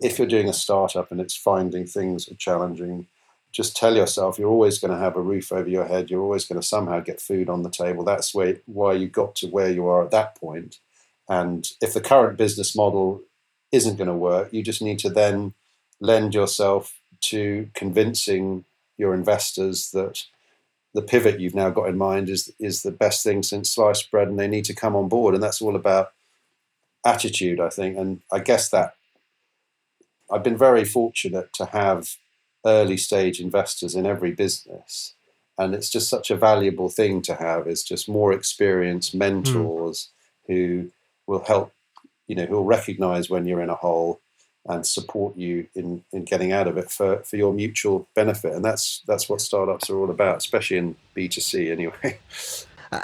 if 0.00 0.18
you're 0.18 0.26
doing 0.26 0.48
a 0.48 0.52
startup 0.52 1.12
and 1.12 1.20
it's 1.20 1.36
finding 1.36 1.86
things 1.86 2.28
are 2.28 2.34
challenging, 2.34 3.06
just 3.52 3.76
tell 3.76 3.94
yourself 3.96 4.36
you're 4.36 4.50
always 4.50 4.80
going 4.80 4.90
to 4.90 4.98
have 4.98 5.14
a 5.14 5.22
roof 5.22 5.52
over 5.52 5.68
your 5.68 5.86
head. 5.86 6.10
You're 6.10 6.20
always 6.20 6.44
going 6.44 6.60
to 6.60 6.66
somehow 6.66 6.98
get 6.98 7.20
food 7.20 7.48
on 7.48 7.62
the 7.62 7.70
table. 7.70 8.02
That's 8.02 8.34
why 8.34 8.56
you 8.92 9.06
got 9.06 9.36
to 9.36 9.46
where 9.46 9.70
you 9.70 9.86
are 9.86 10.04
at 10.04 10.10
that 10.10 10.34
point. 10.34 10.80
And 11.28 11.64
if 11.80 11.94
the 11.94 12.00
current 12.00 12.36
business 12.36 12.74
model 12.74 13.22
isn't 13.74 13.96
going 13.96 14.08
to 14.08 14.14
work. 14.14 14.52
You 14.52 14.62
just 14.62 14.82
need 14.82 14.98
to 15.00 15.10
then 15.10 15.54
lend 16.00 16.34
yourself 16.34 17.00
to 17.22 17.68
convincing 17.74 18.64
your 18.96 19.14
investors 19.14 19.90
that 19.90 20.24
the 20.94 21.02
pivot 21.02 21.40
you've 21.40 21.54
now 21.54 21.70
got 21.70 21.88
in 21.88 21.98
mind 21.98 22.28
is 22.28 22.52
is 22.60 22.82
the 22.82 22.92
best 22.92 23.24
thing 23.24 23.42
since 23.42 23.70
sliced 23.70 24.10
bread, 24.10 24.28
and 24.28 24.38
they 24.38 24.46
need 24.46 24.64
to 24.66 24.74
come 24.74 24.94
on 24.94 25.08
board. 25.08 25.34
And 25.34 25.42
that's 25.42 25.60
all 25.60 25.74
about 25.74 26.12
attitude, 27.04 27.60
I 27.60 27.68
think. 27.68 27.98
And 27.98 28.22
I 28.32 28.38
guess 28.38 28.70
that 28.70 28.94
I've 30.30 30.44
been 30.44 30.56
very 30.56 30.84
fortunate 30.84 31.52
to 31.54 31.66
have 31.66 32.16
early 32.64 32.96
stage 32.96 33.40
investors 33.40 33.94
in 33.94 34.06
every 34.06 34.30
business. 34.30 35.14
And 35.58 35.74
it's 35.74 35.90
just 35.90 36.08
such 36.08 36.30
a 36.30 36.36
valuable 36.36 36.88
thing 36.88 37.22
to 37.22 37.34
have. 37.34 37.66
Is 37.66 37.82
just 37.82 38.08
more 38.08 38.32
experienced 38.32 39.12
hmm. 39.12 39.18
mentors 39.18 40.08
mm. 40.08 40.54
who 40.54 40.90
will 41.26 41.44
help 41.44 41.72
you 42.26 42.34
know, 42.34 42.46
who'll 42.46 42.64
recognize 42.64 43.28
when 43.30 43.46
you're 43.46 43.62
in 43.62 43.70
a 43.70 43.74
hole 43.74 44.20
and 44.66 44.86
support 44.86 45.36
you 45.36 45.66
in, 45.74 46.02
in 46.12 46.24
getting 46.24 46.52
out 46.52 46.66
of 46.66 46.78
it 46.78 46.90
for, 46.90 47.18
for 47.18 47.36
your 47.36 47.52
mutual 47.52 48.08
benefit. 48.14 48.54
And 48.54 48.64
that's 48.64 49.02
that's 49.06 49.28
what 49.28 49.40
startups 49.40 49.90
are 49.90 49.98
all 49.98 50.10
about, 50.10 50.38
especially 50.38 50.78
in 50.78 50.96
B2C 51.16 51.70
anyway. 51.70 52.18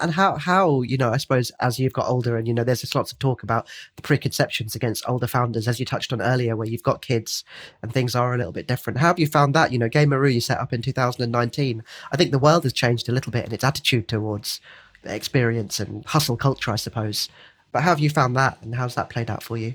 And 0.00 0.12
how, 0.12 0.36
how, 0.36 0.82
you 0.82 0.96
know, 0.96 1.10
I 1.10 1.16
suppose 1.16 1.50
as 1.60 1.78
you've 1.78 1.92
got 1.92 2.06
older 2.06 2.36
and, 2.36 2.46
you 2.46 2.54
know, 2.54 2.64
there's 2.64 2.94
lots 2.94 3.12
of 3.12 3.18
talk 3.18 3.42
about 3.42 3.68
the 3.96 4.02
preconceptions 4.02 4.74
against 4.74 5.08
older 5.08 5.26
founders, 5.26 5.66
as 5.66 5.80
you 5.80 5.86
touched 5.86 6.12
on 6.12 6.22
earlier, 6.22 6.54
where 6.56 6.68
you've 6.68 6.82
got 6.82 7.02
kids 7.02 7.44
and 7.82 7.92
things 7.92 8.14
are 8.14 8.34
a 8.34 8.38
little 8.38 8.52
bit 8.52 8.68
different. 8.68 8.98
How 8.98 9.08
have 9.08 9.18
you 9.18 9.26
found 9.26 9.54
that? 9.54 9.72
You 9.72 9.78
know, 9.78 9.88
Gameroo 9.88 10.32
you 10.32 10.40
set 10.40 10.58
up 10.58 10.72
in 10.72 10.82
2019. 10.82 11.82
I 12.12 12.16
think 12.16 12.30
the 12.30 12.38
world 12.38 12.62
has 12.64 12.72
changed 12.72 13.08
a 13.08 13.12
little 13.12 13.32
bit 13.32 13.46
in 13.46 13.52
its 13.52 13.64
attitude 13.64 14.06
towards 14.06 14.60
experience 15.04 15.80
and 15.80 16.04
hustle 16.04 16.36
culture, 16.36 16.70
I 16.70 16.76
suppose. 16.76 17.28
But 17.72 17.82
how 17.82 17.90
have 17.90 18.00
you 18.00 18.10
found 18.10 18.36
that 18.36 18.58
and 18.62 18.74
how's 18.74 18.94
that 18.94 19.10
played 19.10 19.30
out 19.30 19.42
for 19.42 19.56
you? 19.56 19.74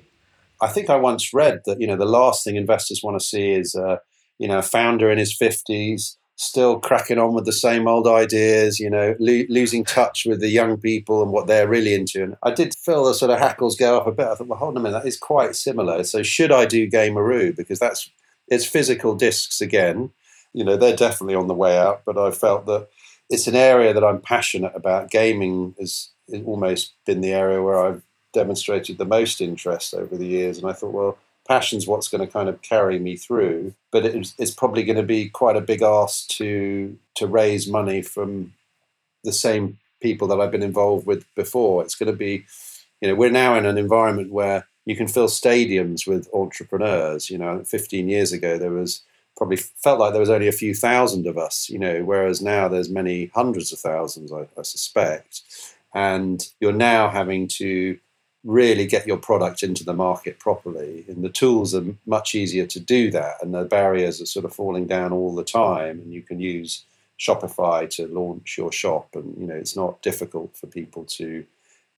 I 0.62 0.68
think 0.68 0.90
I 0.90 0.96
once 0.96 1.34
read 1.34 1.62
that, 1.66 1.80
you 1.82 1.88
know, 1.88 1.98
the 1.98 2.06
last 2.06 2.44
thing 2.44 2.56
investors 2.56 3.02
want 3.04 3.20
to 3.20 3.26
see 3.26 3.52
is, 3.52 3.76
uh, 3.76 3.98
you 4.38 4.48
know, 4.48 4.60
a 4.60 4.64
founder 4.64 5.12
in 5.12 5.18
his 5.18 5.38
50s 5.38 6.16
still 6.38 6.80
cracking 6.80 7.18
on 7.18 7.34
with 7.34 7.46
the 7.46 7.54
same 7.54 7.88
old 7.88 8.08
ideas, 8.08 8.80
you 8.80 8.90
know, 8.90 9.16
lo- 9.20 9.46
losing 9.48 9.84
touch 9.84 10.26
with 10.26 10.42
the 10.42 10.50
young 10.50 10.78
people 10.78 11.22
and 11.22 11.32
what 11.32 11.48
they're 11.48 11.68
really 11.68 11.94
into. 11.94 12.22
And 12.24 12.36
I 12.44 12.52
did 12.52 12.74
feel 12.76 13.06
the 13.06 13.14
sort 13.14 13.32
of 13.32 13.40
hackles 13.40 13.78
go 13.78 13.98
up 13.98 14.08
a 14.08 14.12
bit. 14.12 14.28
I 14.28 14.36
thought, 14.36 14.48
well, 14.48 14.60
hold 14.60 14.76
on 14.76 14.78
a 14.78 14.80
minute, 14.82 15.02
that 15.02 15.08
is 15.08 15.18
quite 15.18 15.56
similar. 15.56 16.04
So 16.04 16.24
should 16.24 16.52
I 16.52 16.66
do 16.66 16.90
Gameroo? 16.90 17.56
Because 17.56 17.80
that's 17.80 18.10
it's 18.48 18.66
physical 18.66 19.16
discs 19.16 19.62
again. 19.62 20.12
You 20.54 20.64
know, 20.64 20.78
they're 20.78 20.96
definitely 20.96 21.36
on 21.36 21.48
the 21.48 21.54
way 21.54 21.78
out, 21.78 22.04
but 22.06 22.18
I 22.18 22.32
felt 22.32 22.66
that 22.66 22.88
it's 23.30 23.48
an 23.48 23.56
area 23.56 23.94
that 23.94 24.04
I'm 24.04 24.22
passionate 24.22 24.74
about. 24.76 25.12
Gaming 25.12 25.76
has, 25.80 26.10
almost 26.46 26.94
been 27.06 27.22
the 27.22 27.34
area 27.34 27.62
where 27.62 27.86
I've 27.86 28.02
demonstrated 28.34 28.98
the 28.98 29.06
most 29.06 29.40
interest 29.42 29.94
over 29.94 30.18
the 30.18 30.26
years. 30.26 30.58
And 30.58 30.68
I 30.68 30.74
thought, 30.74 30.92
well, 30.92 31.18
passion's 31.48 31.88
what's 31.88 32.08
going 32.08 32.26
to 32.26 32.32
kind 32.32 32.50
of 32.50 32.62
carry 32.64 32.98
me 32.98 33.16
through. 33.16 33.74
But 33.92 34.06
it's, 34.06 34.34
it's 34.38 34.52
probably 34.52 34.84
going 34.84 34.98
to 34.98 35.04
be 35.04 35.30
quite 35.30 35.56
a 35.56 35.62
big 35.62 35.82
ask 35.82 36.28
to 36.30 36.98
to 37.16 37.28
raise 37.28 37.68
money 37.68 38.02
from 38.02 38.54
the 39.24 39.32
same 39.32 39.78
people 40.02 40.28
that 40.28 40.40
I've 40.40 40.52
been 40.52 40.64
involved 40.64 41.06
with 41.06 41.26
before. 41.36 41.84
It's 41.84 41.96
going 41.96 42.12
to 42.12 42.18
be, 42.18 42.46
you 43.02 43.08
know, 43.08 43.16
we're 43.16 43.30
now 43.30 43.56
in 43.56 43.66
an 43.66 43.78
environment 43.78 44.32
where 44.32 44.68
you 44.86 44.96
can 44.96 45.08
fill 45.08 45.28
stadiums 45.28 46.08
with 46.08 46.28
entrepreneurs. 46.34 47.30
You 47.30 47.38
know, 47.38 47.64
15 47.64 48.10
years 48.10 48.32
ago 48.32 48.58
there 48.58 48.72
was 48.72 49.02
probably 49.38 49.58
felt 49.58 50.00
like 50.00 50.12
there 50.12 50.20
was 50.20 50.30
only 50.30 50.48
a 50.48 50.54
few 50.54 50.74
thousand 50.74 51.28
of 51.28 51.38
us. 51.38 51.70
You 51.70 51.80
know, 51.80 52.04
whereas 52.04 52.42
now 52.42 52.68
there's 52.68 52.90
many 52.90 53.28
hundreds 53.34 53.72
of 53.72 53.80
thousands, 53.80 54.32
I, 54.32 54.48
I 54.58 54.64
suspect. 54.64 55.42
And 55.94 56.46
you're 56.60 56.74
now 56.74 57.10
having 57.10 57.48
to 57.60 57.98
really 58.46 58.86
get 58.86 59.08
your 59.08 59.18
product 59.18 59.64
into 59.64 59.84
the 59.84 59.94
market 59.94 60.40
properly. 60.40 61.04
And 61.08 61.24
the 61.24 61.30
tools 61.30 61.74
are 61.74 61.84
much 62.06 62.36
easier 62.36 62.68
to 62.68 62.80
do 62.80 63.12
that, 63.12 63.36
and 63.42 63.54
the 63.54 63.66
barriers 63.66 64.22
are 64.22 64.26
sort 64.26 64.46
of 64.46 64.54
falling 64.54 64.86
down 64.86 65.12
all 65.12 65.34
the 65.34 65.44
time. 65.44 66.00
And 66.00 66.14
you 66.14 66.22
can 66.22 66.40
use 66.40 66.86
Shopify 67.20 67.90
to 67.92 68.08
launch 68.08 68.58
your 68.58 68.72
shop, 68.72 69.10
and 69.16 69.36
you 69.38 69.48
know 69.48 69.56
it's 69.56 69.76
not 69.76 70.02
difficult 70.02 70.56
for 70.56 70.68
people 70.68 71.06
to 71.06 71.46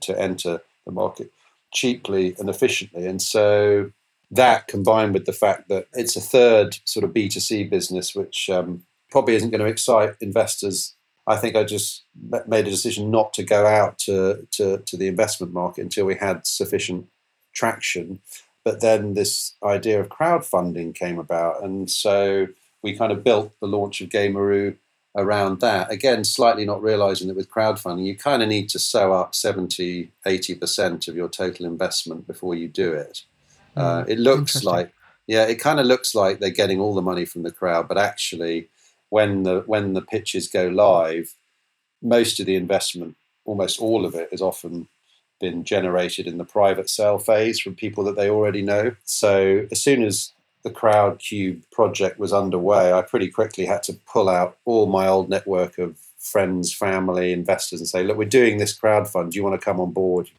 to 0.02 0.20
enter 0.20 0.62
the 0.86 0.92
market 0.92 1.32
cheaply 1.74 2.36
and 2.40 2.50
efficiently. 2.50 3.06
And 3.08 3.22
so 3.22 3.92
that 4.32 4.68
combined 4.68 5.14
with 5.14 5.26
the 5.26 5.34
fact 5.34 5.70
that 5.70 5.88
it's 5.94 6.16
a 6.16 6.22
third 6.22 6.78
sort 6.86 7.04
of 7.04 7.12
B2C 7.12 7.70
business, 7.70 8.14
which 8.16 8.50
um, 8.50 8.84
probably 9.10 9.36
isn't 9.36 9.52
going 9.52 9.62
to 9.62 9.72
excite 9.72 10.16
investors 10.20 10.96
I 11.28 11.36
think 11.36 11.58
I 11.58 11.66
just 11.66 12.06
made 12.48 12.66
a 12.66 12.72
decision 12.72 13.12
not 13.12 13.34
to 13.34 13.44
go 13.44 13.68
out 13.68 14.00
to, 14.00 14.48
to, 14.52 14.78
to 14.78 14.98
the 14.98 15.08
investment 15.08 15.52
market 15.52 15.82
until 15.82 16.06
we 16.06 16.16
had 16.16 16.48
sufficient 16.48 17.08
traction. 17.54 18.22
But 18.64 18.80
then 18.80 19.14
this 19.14 19.56
idea 19.62 20.00
of 20.00 20.08
crowdfunding 20.08 20.96
came 20.96 21.20
about. 21.20 21.62
And 21.62 21.92
so 21.92 22.48
we 22.82 22.98
kind 22.98 23.12
of 23.12 23.26
built 23.26 23.52
the 23.60 23.68
launch 23.68 24.00
of 24.00 24.10
Gameroo 24.10 24.78
around 25.18 25.60
that. 25.60 25.92
Again, 25.92 26.24
slightly 26.24 26.64
not 26.64 26.82
realizing 26.82 27.28
that 27.28 27.36
with 27.36 27.52
crowdfunding, 27.52 28.06
you 28.06 28.16
kind 28.16 28.42
of 28.42 28.48
need 28.48 28.70
to 28.70 28.80
sew 28.80 29.12
up 29.12 29.36
70, 29.36 30.10
80% 30.26 31.08
of 31.10 31.16
your 31.16 31.28
total 31.28 31.66
investment 31.66 32.26
before 32.26 32.56
you 32.56 32.70
do 32.70 32.94
it. 32.94 33.24
Uh, 33.78 34.06
it 34.08 34.20
looks 34.20 34.64
like, 34.64 34.92
yeah, 35.28 35.46
it 35.46 35.56
kind 35.56 35.80
of 35.80 35.86
looks 35.86 36.16
like 36.16 36.40
they're 36.40 36.50
getting 36.50 36.80
all 36.80 36.96
the 36.96 37.02
money 37.02 37.26
from 37.26 37.44
the 37.44 37.52
crowd, 37.52 37.88
but 37.88 37.98
actually, 37.98 38.70
when 39.10 39.44
the 39.44 39.64
when 39.68 39.94
the 39.94 40.02
pitches 40.02 40.48
go 40.48 40.68
live, 40.68 41.36
most 42.02 42.40
of 42.40 42.46
the 42.46 42.56
investment, 42.56 43.16
almost 43.46 43.80
all 43.80 44.06
of 44.06 44.16
it, 44.16 44.30
is 44.32 44.42
often 44.42 44.88
been 45.40 45.64
generated 45.64 46.26
in 46.28 46.38
the 46.38 46.46
private 46.46 46.90
sale 46.90 47.20
phase 47.20 47.60
from 47.60 47.76
people 47.76 48.04
that 48.04 48.16
they 48.16 48.30
already 48.30 48.62
know. 48.62 48.96
So 49.06 49.68
as 49.72 49.82
soon 49.82 50.04
as 50.04 50.34
the 50.64 50.72
Crowdcube 50.72 51.62
project 51.72 52.18
was 52.20 52.34
underway, 52.34 52.92
I 52.92 53.04
pretty 53.04 53.30
quickly 53.30 53.66
had 53.66 53.84
to 53.84 53.94
pull 53.94 54.30
out 54.30 54.58
all 54.66 54.88
my 54.88 55.08
old 55.08 55.30
network 55.30 55.78
of 55.78 55.98
friends, 56.18 56.74
family, 56.74 57.32
investors, 57.32 57.80
and 57.80 57.88
say, 57.88 58.04
"Look, 58.04 58.18
we're 58.18 58.26
doing 58.26 58.58
this 58.58 58.74
crowd 58.74 59.08
fund. 59.08 59.32
Do 59.32 59.38
you 59.38 59.44
want 59.44 59.60
to 59.60 59.64
come 59.64 59.80
on 59.80 59.92
board?" 59.92 60.30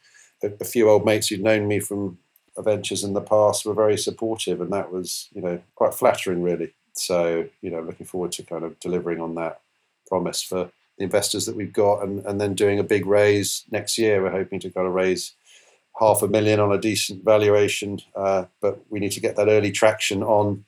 A, 0.43 0.51
a 0.61 0.65
few 0.65 0.91
old 0.91 1.05
mates 1.05 1.29
who'd 1.29 1.43
known 1.43 1.69
me 1.69 1.81
from 1.81 2.19
ventures 2.65 3.05
in 3.05 3.13
the 3.13 3.21
past 3.21 3.65
were 3.65 3.75
very 3.75 3.97
supportive, 3.97 4.61
and 4.61 4.73
that 4.73 4.93
was, 4.93 5.29
you 5.35 5.43
know, 5.43 5.61
quite 5.75 5.95
flattering, 5.95 6.43
really. 6.43 6.73
So, 6.93 7.47
you 7.61 7.71
know, 7.71 7.81
looking 7.81 8.07
forward 8.07 8.33
to 8.33 8.43
kind 8.43 8.65
of 8.65 8.79
delivering 8.81 9.21
on 9.21 9.35
that 9.37 9.61
promise 10.07 10.43
for 10.43 10.71
the 10.97 11.05
investors 11.05 11.47
that 11.47 11.57
we've 11.57 11.73
got 11.73 12.03
and, 12.03 12.25
and 12.27 12.41
then 12.41 12.55
doing 12.55 12.79
a 12.79 12.85
big 12.85 13.07
raise 13.07 13.65
next 13.71 13.99
year. 13.99 14.23
We're 14.23 14.31
hoping 14.31 14.61
to 14.61 14.71
kind 14.71 14.87
of 14.87 14.95
raise 14.95 15.35
half 15.99 16.23
a 16.23 16.29
million 16.29 16.61
on 16.61 16.73
a 16.73 16.79
decent 16.79 17.25
valuation, 17.25 18.01
uh, 18.15 18.45
but 18.61 18.81
we 18.91 19.01
need 19.01 19.13
to 19.13 19.21
get 19.21 19.37
that 19.37 19.49
early 19.49 19.71
traction 19.71 20.23
on 20.23 20.65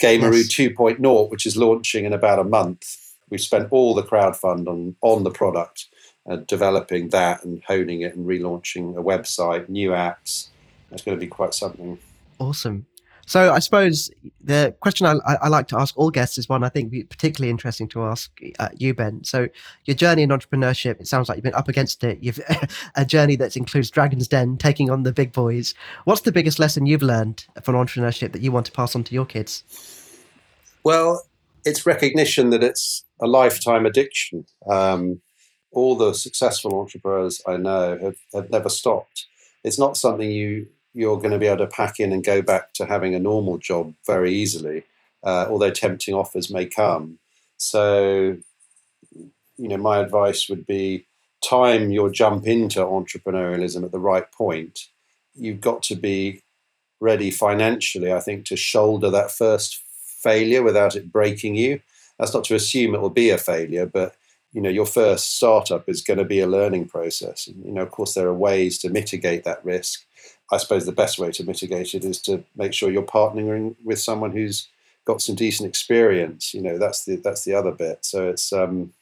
Gameroo 0.00 0.36
yes. 0.36 0.48
2.0, 0.48 1.30
which 1.30 1.46
is 1.46 1.56
launching 1.56 2.04
in 2.04 2.12
about 2.12 2.38
a 2.38 2.44
month. 2.44 3.14
We've 3.30 3.40
spent 3.40 3.68
all 3.70 3.94
the 3.94 4.02
crowd 4.02 4.36
fund 4.36 4.68
on, 4.68 4.96
on 5.00 5.24
the 5.24 5.30
product, 5.30 5.86
uh, 6.28 6.36
developing 6.36 7.08
that 7.10 7.44
and 7.44 7.62
honing 7.64 8.02
it 8.02 8.14
and 8.14 8.26
relaunching 8.26 8.96
a 8.96 9.02
website, 9.02 9.68
new 9.68 9.90
apps. 9.90 10.48
It's 10.90 11.02
going 11.02 11.16
to 11.16 11.20
be 11.20 11.28
quite 11.28 11.54
something. 11.54 11.98
Awesome. 12.38 12.86
So 13.26 13.52
I 13.52 13.58
suppose 13.58 14.10
the 14.42 14.74
question 14.80 15.06
I, 15.06 15.16
I, 15.24 15.48
like 15.48 15.66
to 15.68 15.78
ask 15.78 15.96
all 15.96 16.10
guests 16.10 16.36
is 16.36 16.48
one 16.48 16.62
I 16.62 16.68
think 16.68 16.92
particularly 17.08 17.50
interesting 17.50 17.88
to 17.88 18.02
ask 18.02 18.38
uh, 18.58 18.68
you, 18.76 18.92
Ben. 18.92 19.24
So 19.24 19.48
your 19.86 19.94
journey 19.94 20.22
in 20.22 20.30
entrepreneurship, 20.30 21.00
it 21.00 21.08
sounds 21.08 21.28
like 21.28 21.36
you've 21.36 21.44
been 21.44 21.54
up 21.54 21.68
against 21.68 22.04
it. 22.04 22.18
You've 22.20 22.40
a 22.96 23.04
journey 23.04 23.36
that 23.36 23.56
includes 23.56 23.90
Dragon's 23.90 24.28
Den, 24.28 24.58
taking 24.58 24.90
on 24.90 25.04
the 25.04 25.12
big 25.12 25.32
boys. 25.32 25.74
What's 26.04 26.20
the 26.22 26.32
biggest 26.32 26.58
lesson 26.58 26.86
you've 26.86 27.02
learned 27.02 27.46
from 27.62 27.76
entrepreneurship 27.76 28.32
that 28.32 28.42
you 28.42 28.52
want 28.52 28.66
to 28.66 28.72
pass 28.72 28.94
on 28.94 29.04
to 29.04 29.14
your 29.14 29.26
kids? 29.26 29.64
Well, 30.82 31.24
it's 31.64 31.86
recognition 31.86 32.50
that 32.50 32.62
it's 32.62 33.04
a 33.20 33.26
lifetime 33.26 33.86
addiction. 33.86 34.44
Um, 34.68 35.22
all 35.72 35.96
the 35.96 36.12
successful 36.12 36.78
entrepreneurs 36.78 37.40
I 37.46 37.56
know 37.56 37.98
have, 37.98 38.16
have 38.34 38.50
never 38.50 38.68
stopped. 38.68 39.26
It's 39.64 39.78
not 39.78 39.96
something 39.96 40.30
you 40.30 40.68
you're 40.94 41.16
going 41.16 41.32
to 41.32 41.38
be 41.38 41.48
able 41.48 41.58
to 41.58 41.66
pack 41.66 41.98
in 41.98 42.12
and 42.12 42.22
go 42.22 42.40
back 42.40 42.72
to 42.74 42.86
having 42.86 43.14
a 43.14 43.18
normal 43.18 43.58
job 43.58 43.92
very 44.06 44.32
easily, 44.32 44.84
uh, 45.24 45.46
although 45.50 45.70
tempting 45.70 46.14
offers 46.14 46.50
may 46.50 46.66
come. 46.66 47.18
So, 47.56 48.36
you 49.10 49.68
know, 49.68 49.76
my 49.76 49.98
advice 49.98 50.48
would 50.48 50.66
be 50.66 51.06
time 51.44 51.90
your 51.90 52.10
jump 52.10 52.46
into 52.46 52.78
entrepreneurialism 52.78 53.84
at 53.84 53.90
the 53.90 53.98
right 53.98 54.30
point. 54.30 54.86
You've 55.34 55.60
got 55.60 55.82
to 55.84 55.96
be 55.96 56.42
ready 57.00 57.32
financially, 57.32 58.12
I 58.12 58.20
think, 58.20 58.46
to 58.46 58.56
shoulder 58.56 59.10
that 59.10 59.32
first 59.32 59.82
failure 60.22 60.62
without 60.62 60.94
it 60.94 61.12
breaking 61.12 61.56
you. 61.56 61.80
That's 62.18 62.32
not 62.32 62.44
to 62.44 62.54
assume 62.54 62.94
it 62.94 63.00
will 63.00 63.10
be 63.10 63.30
a 63.30 63.38
failure, 63.38 63.86
but 63.86 64.14
you 64.54 64.60
know 64.60 64.70
your 64.70 64.86
first 64.86 65.36
startup 65.36 65.88
is 65.88 66.00
going 66.00 66.18
to 66.18 66.24
be 66.24 66.40
a 66.40 66.46
learning 66.46 66.86
process. 66.86 67.48
And, 67.48 67.62
you 67.64 67.72
know, 67.72 67.82
of 67.82 67.90
course, 67.90 68.14
there 68.14 68.28
are 68.28 68.34
ways 68.34 68.78
to 68.78 68.88
mitigate 68.88 69.44
that 69.44 69.62
risk. 69.64 70.06
I 70.50 70.58
suppose 70.58 70.86
the 70.86 70.92
best 70.92 71.18
way 71.18 71.32
to 71.32 71.44
mitigate 71.44 71.94
it 71.94 72.04
is 72.04 72.22
to 72.22 72.44
make 72.56 72.72
sure 72.72 72.90
you're 72.90 73.02
partnering 73.02 73.74
with 73.82 73.98
someone 73.98 74.30
who's 74.30 74.68
got 75.04 75.20
some 75.20 75.34
decent 75.34 75.68
experience. 75.68 76.54
You 76.54 76.62
know, 76.62 76.78
that's 76.78 77.04
the 77.04 77.16
that's 77.16 77.44
the 77.44 77.54
other 77.54 77.72
bit. 77.72 78.04
So 78.04 78.28
it's 78.28 78.52
um, 78.52 78.92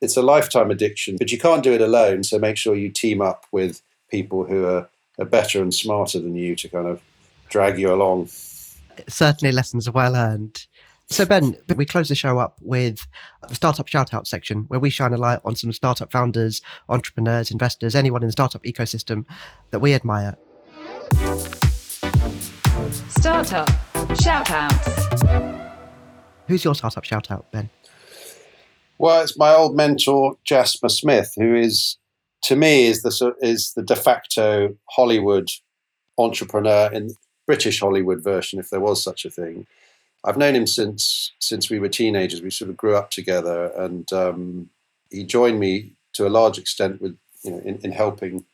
it's 0.00 0.16
a 0.16 0.22
lifetime 0.22 0.70
addiction, 0.70 1.16
but 1.18 1.32
you 1.32 1.38
can't 1.38 1.64
do 1.64 1.72
it 1.72 1.80
alone. 1.80 2.22
So 2.22 2.38
make 2.38 2.56
sure 2.56 2.74
you 2.74 2.90
team 2.90 3.20
up 3.20 3.46
with 3.50 3.82
people 4.08 4.44
who 4.44 4.64
are, 4.66 4.88
are 5.18 5.24
better 5.24 5.60
and 5.60 5.74
smarter 5.74 6.20
than 6.20 6.36
you 6.36 6.54
to 6.56 6.68
kind 6.68 6.86
of 6.86 7.02
drag 7.48 7.78
you 7.78 7.92
along. 7.92 8.28
Certainly, 9.08 9.52
lessons 9.52 9.90
well 9.90 10.14
earned. 10.14 10.66
So, 11.12 11.26
Ben, 11.26 11.56
we 11.74 11.86
close 11.86 12.08
the 12.08 12.14
show 12.14 12.38
up 12.38 12.56
with 12.62 13.04
the 13.48 13.56
startup 13.56 13.88
shout 13.88 14.14
out 14.14 14.28
section 14.28 14.66
where 14.68 14.78
we 14.78 14.90
shine 14.90 15.12
a 15.12 15.16
light 15.16 15.40
on 15.44 15.56
some 15.56 15.72
startup 15.72 16.12
founders, 16.12 16.62
entrepreneurs, 16.88 17.50
investors, 17.50 17.96
anyone 17.96 18.22
in 18.22 18.28
the 18.28 18.32
startup 18.32 18.62
ecosystem 18.62 19.24
that 19.72 19.80
we 19.80 19.92
admire. 19.92 20.36
Startup 23.08 23.66
shoutouts. 24.20 25.70
Who's 26.46 26.62
your 26.62 26.76
startup 26.76 27.02
shoutout, 27.02 27.44
Ben? 27.50 27.70
Well, 28.98 29.22
it's 29.22 29.36
my 29.36 29.52
old 29.52 29.74
mentor 29.74 30.36
Jasper 30.44 30.88
Smith, 30.88 31.32
who 31.36 31.56
is, 31.56 31.98
to 32.44 32.54
me, 32.54 32.86
is 32.86 33.02
the 33.02 33.34
is 33.40 33.72
the 33.74 33.82
de 33.82 33.96
facto 33.96 34.76
Hollywood 34.90 35.48
entrepreneur 36.18 36.88
in 36.92 37.14
British 37.46 37.80
Hollywood 37.80 38.22
version, 38.22 38.60
if 38.60 38.70
there 38.70 38.78
was 38.78 39.02
such 39.02 39.24
a 39.24 39.30
thing. 39.30 39.66
I've 40.24 40.36
known 40.36 40.54
him 40.54 40.66
since 40.66 41.32
since 41.38 41.70
we 41.70 41.78
were 41.78 41.88
teenagers. 41.88 42.42
We 42.42 42.50
sort 42.50 42.70
of 42.70 42.76
grew 42.76 42.96
up 42.96 43.10
together, 43.10 43.72
and 43.76 44.10
um, 44.12 44.70
he 45.10 45.24
joined 45.24 45.60
me 45.60 45.92
to 46.14 46.26
a 46.26 46.28
large 46.28 46.58
extent 46.58 47.00
with 47.00 47.16
you 47.42 47.52
know 47.52 47.58
in, 47.58 47.78
in 47.78 47.92
helping 47.92 48.44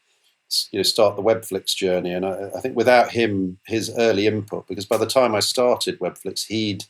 you 0.71 0.79
know 0.79 0.83
start 0.83 1.17
the 1.17 1.23
Webflix 1.23 1.75
journey. 1.75 2.13
And 2.13 2.25
I, 2.25 2.51
I, 2.57 2.61
think 2.61 2.77
without 2.77 3.11
him, 3.11 3.59
his 3.67 3.93
early 3.99 4.27
input, 4.27 4.69
because 4.69 4.87
by 4.87 4.97
the 4.97 5.07
time 5.07 5.35
I 5.35 5.41
started 5.41 5.99
Webflix, 5.99 6.47
he'd 6.47 6.85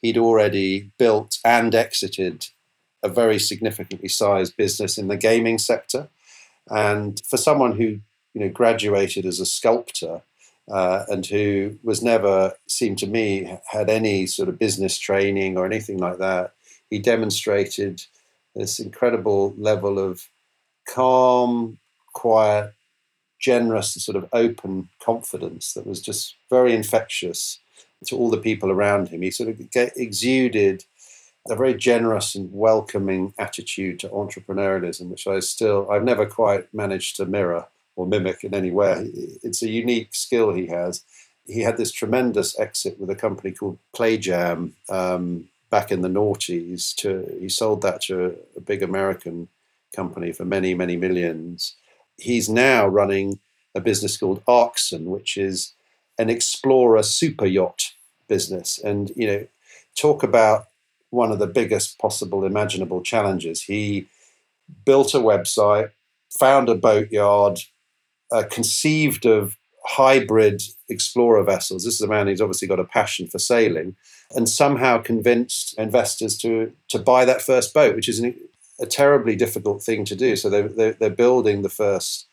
he'd 0.00 0.18
already 0.18 0.90
built 0.98 1.38
and 1.44 1.74
exited 1.74 2.48
a 3.02 3.08
very 3.08 3.38
significantly 3.38 4.08
sized 4.08 4.56
business 4.56 4.96
in 4.96 5.08
the 5.08 5.16
gaming 5.16 5.58
sector. 5.58 6.08
And 6.70 7.20
for 7.26 7.36
someone 7.36 7.72
who 7.72 8.00
you 8.32 8.40
know 8.40 8.48
graduated 8.48 9.26
as 9.26 9.38
a 9.38 9.46
sculptor 9.46 10.22
uh, 10.70 11.04
and 11.08 11.26
who 11.26 11.78
was 11.82 12.02
never 12.02 12.54
seemed 12.66 12.98
to 12.98 13.06
me 13.06 13.58
had 13.66 13.90
any 13.90 14.26
sort 14.26 14.48
of 14.48 14.58
business 14.58 14.98
training 14.98 15.58
or 15.58 15.66
anything 15.66 15.98
like 15.98 16.18
that, 16.18 16.54
he 16.90 16.98
demonstrated 16.98 18.02
this 18.54 18.78
incredible 18.78 19.54
level 19.58 19.98
of 19.98 20.28
calm, 20.88 21.78
quiet, 22.12 22.72
generous, 23.38 23.92
sort 23.94 24.16
of 24.16 24.28
open 24.32 24.88
confidence 25.02 25.74
that 25.74 25.86
was 25.86 26.00
just 26.00 26.34
very 26.48 26.74
infectious 26.74 27.58
to 28.06 28.16
all 28.16 28.30
the 28.30 28.38
people 28.38 28.70
around 28.70 29.08
him. 29.08 29.22
He 29.22 29.30
sort 29.30 29.50
of 29.50 29.60
exuded 29.96 30.84
a 31.50 31.56
very 31.56 31.74
generous 31.74 32.34
and 32.34 32.50
welcoming 32.52 33.34
attitude 33.38 34.00
to 34.00 34.08
entrepreneurialism, 34.08 35.10
which 35.10 35.26
I 35.26 35.40
still 35.40 35.90
I've 35.90 36.04
never 36.04 36.24
quite 36.24 36.72
managed 36.72 37.16
to 37.16 37.26
mirror 37.26 37.66
or 37.96 38.06
mimic 38.06 38.44
in 38.44 38.54
any 38.54 38.70
way. 38.70 39.10
It's 39.42 39.62
a 39.62 39.68
unique 39.68 40.14
skill 40.14 40.52
he 40.52 40.66
has. 40.66 41.02
He 41.46 41.60
had 41.60 41.76
this 41.76 41.92
tremendous 41.92 42.58
exit 42.58 42.98
with 42.98 43.10
a 43.10 43.14
company 43.14 43.52
called 43.52 43.78
PlayJam 43.94 44.72
um, 44.88 45.48
back 45.70 45.92
in 45.92 46.00
the 46.00 46.08
noughties. 46.08 46.94
To 46.96 47.36
he 47.40 47.48
sold 47.48 47.82
that 47.82 48.02
to 48.02 48.24
a, 48.24 48.28
a 48.56 48.60
big 48.60 48.82
American 48.82 49.48
company 49.94 50.32
for 50.32 50.44
many 50.44 50.74
many 50.74 50.96
millions. 50.96 51.76
He's 52.16 52.48
now 52.48 52.86
running 52.86 53.40
a 53.74 53.80
business 53.80 54.16
called 54.16 54.44
Arksen, 54.46 55.04
which 55.04 55.36
is 55.36 55.72
an 56.18 56.30
explorer 56.30 57.02
super 57.02 57.46
yacht 57.46 57.92
business. 58.28 58.78
And 58.78 59.10
you 59.16 59.26
know, 59.26 59.46
talk 59.96 60.22
about 60.22 60.68
one 61.10 61.30
of 61.30 61.38
the 61.38 61.46
biggest 61.46 61.98
possible 61.98 62.44
imaginable 62.44 63.02
challenges. 63.02 63.62
He 63.62 64.06
built 64.84 65.14
a 65.14 65.18
website, 65.18 65.90
found 66.30 66.68
a 66.68 66.74
boatyard, 66.74 67.60
uh, 68.34 68.44
conceived 68.50 69.24
of 69.26 69.56
hybrid 69.86 70.62
explorer 70.88 71.44
vessels. 71.44 71.84
This 71.84 71.94
is 71.94 72.00
a 72.00 72.08
man 72.08 72.26
who's 72.26 72.40
obviously 72.40 72.68
got 72.68 72.80
a 72.80 72.84
passion 72.98 73.26
for 73.28 73.38
sailing, 73.38 73.96
and 74.36 74.48
somehow 74.48 75.02
convinced 75.12 75.78
investors 75.78 76.36
to 76.38 76.72
to 76.88 76.98
buy 76.98 77.24
that 77.24 77.42
first 77.42 77.72
boat, 77.72 77.94
which 77.96 78.08
is 78.08 78.18
an, 78.18 78.34
a 78.80 78.86
terribly 78.86 79.36
difficult 79.36 79.82
thing 79.82 80.04
to 80.04 80.16
do. 80.16 80.36
So 80.36 80.50
they're, 80.50 80.68
they're, 80.68 80.96
they're 80.98 81.10
building 81.24 81.62
the 81.62 81.68
first 81.68 82.26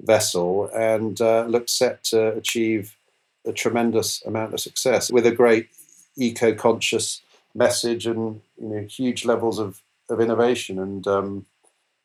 vessel 0.00 0.70
and 0.74 1.20
uh, 1.20 1.44
look 1.48 1.68
set 1.68 2.04
to 2.04 2.20
achieve 2.34 2.96
a 3.44 3.52
tremendous 3.52 4.22
amount 4.24 4.54
of 4.54 4.60
success 4.60 5.10
with 5.10 5.26
a 5.26 5.32
great 5.32 5.68
eco-conscious 6.16 7.20
message 7.54 8.06
and 8.06 8.40
you 8.60 8.68
know 8.68 8.82
huge 8.82 9.24
levels 9.24 9.58
of, 9.58 9.80
of 10.08 10.20
innovation. 10.20 10.78
And 10.78 11.06
um, 11.06 11.46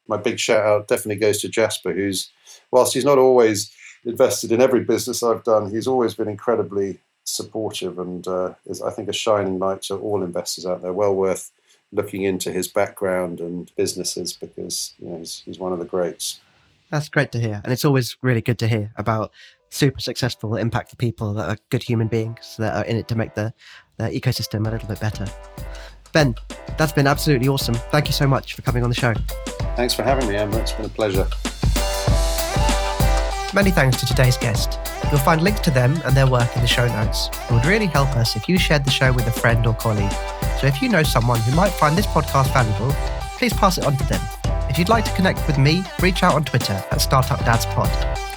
my 0.07 0.17
big 0.17 0.39
shout 0.39 0.65
out 0.65 0.87
definitely 0.87 1.19
goes 1.19 1.39
to 1.41 1.49
Jasper, 1.49 1.93
who's 1.93 2.31
whilst 2.71 2.93
he's 2.93 3.05
not 3.05 3.17
always 3.17 3.73
invested 4.05 4.51
in 4.51 4.61
every 4.61 4.83
business 4.83 5.23
I've 5.23 5.43
done, 5.43 5.71
he's 5.71 5.87
always 5.87 6.13
been 6.13 6.27
incredibly 6.27 6.99
supportive 7.23 7.99
and 7.99 8.27
uh, 8.27 8.53
is 8.65 8.81
I 8.81 8.91
think 8.91 9.09
a 9.09 9.13
shining 9.13 9.59
light 9.59 9.83
to 9.83 9.95
all 9.95 10.23
investors 10.23 10.65
out 10.65 10.81
there. 10.81 10.93
Well 10.93 11.15
worth 11.15 11.51
looking 11.91 12.23
into 12.23 12.51
his 12.51 12.67
background 12.67 13.39
and 13.39 13.71
businesses 13.75 14.33
because 14.33 14.93
you 14.99 15.09
know 15.09 15.19
he's, 15.19 15.41
he's 15.45 15.59
one 15.59 15.73
of 15.73 15.79
the 15.79 15.85
greats. 15.85 16.41
That's 16.91 17.09
great 17.09 17.31
to 17.31 17.39
hear, 17.39 17.61
and 17.63 17.73
it's 17.73 17.85
always 17.85 18.17
really 18.21 18.41
good 18.41 18.59
to 18.59 18.67
hear 18.67 18.91
about 18.97 19.31
super 19.69 19.99
successful, 19.99 20.51
impactful 20.51 20.99
people 20.99 21.33
that 21.33 21.49
are 21.49 21.57
good 21.69 21.81
human 21.81 22.07
beings 22.07 22.55
that 22.59 22.75
are 22.75 22.85
in 22.85 22.97
it 22.97 23.07
to 23.07 23.15
make 23.15 23.33
the, 23.33 23.51
the 23.97 24.05
ecosystem 24.09 24.67
a 24.67 24.69
little 24.69 24.87
bit 24.87 24.99
better. 24.99 25.25
Ben, 26.11 26.35
that's 26.77 26.91
been 26.91 27.07
absolutely 27.07 27.47
awesome. 27.47 27.73
Thank 27.73 28.05
you 28.05 28.13
so 28.13 28.27
much 28.27 28.53
for 28.53 28.61
coming 28.61 28.83
on 28.83 28.89
the 28.89 28.95
show. 28.95 29.15
Thanks 29.75 29.93
for 29.93 30.03
having 30.03 30.29
me, 30.29 30.35
Emma. 30.35 30.57
It's 30.57 30.71
been 30.71 30.85
a 30.85 30.89
pleasure. 30.89 31.27
Many 33.53 33.69
thanks 33.69 33.99
to 33.99 34.05
today's 34.05 34.37
guest. 34.37 34.79
You'll 35.11 35.19
find 35.19 35.41
links 35.41 35.61
to 35.61 35.71
them 35.71 35.99
and 36.05 36.15
their 36.15 36.27
work 36.27 36.55
in 36.55 36.61
the 36.61 36.67
show 36.67 36.87
notes. 36.87 37.29
It 37.49 37.51
would 37.51 37.65
really 37.65 37.85
help 37.85 38.09
us 38.15 38.35
if 38.35 38.49
you 38.49 38.57
shared 38.57 38.83
the 38.83 38.91
show 38.91 39.13
with 39.13 39.27
a 39.27 39.31
friend 39.31 39.65
or 39.67 39.75
colleague. 39.75 40.11
So 40.59 40.67
if 40.67 40.81
you 40.81 40.89
know 40.89 41.03
someone 41.03 41.39
who 41.41 41.55
might 41.55 41.71
find 41.71 41.95
this 41.95 42.07
podcast 42.07 42.51
valuable, 42.51 42.91
please 43.37 43.53
pass 43.53 43.77
it 43.77 43.85
on 43.85 43.95
to 43.97 44.03
them. 44.05 44.21
If 44.69 44.79
you'd 44.79 44.89
like 44.89 45.05
to 45.05 45.13
connect 45.13 45.45
with 45.45 45.59
me, 45.59 45.83
reach 46.01 46.23
out 46.23 46.33
on 46.33 46.45
Twitter 46.45 46.73
at 46.73 46.97
StartupDadsPod. 46.97 48.32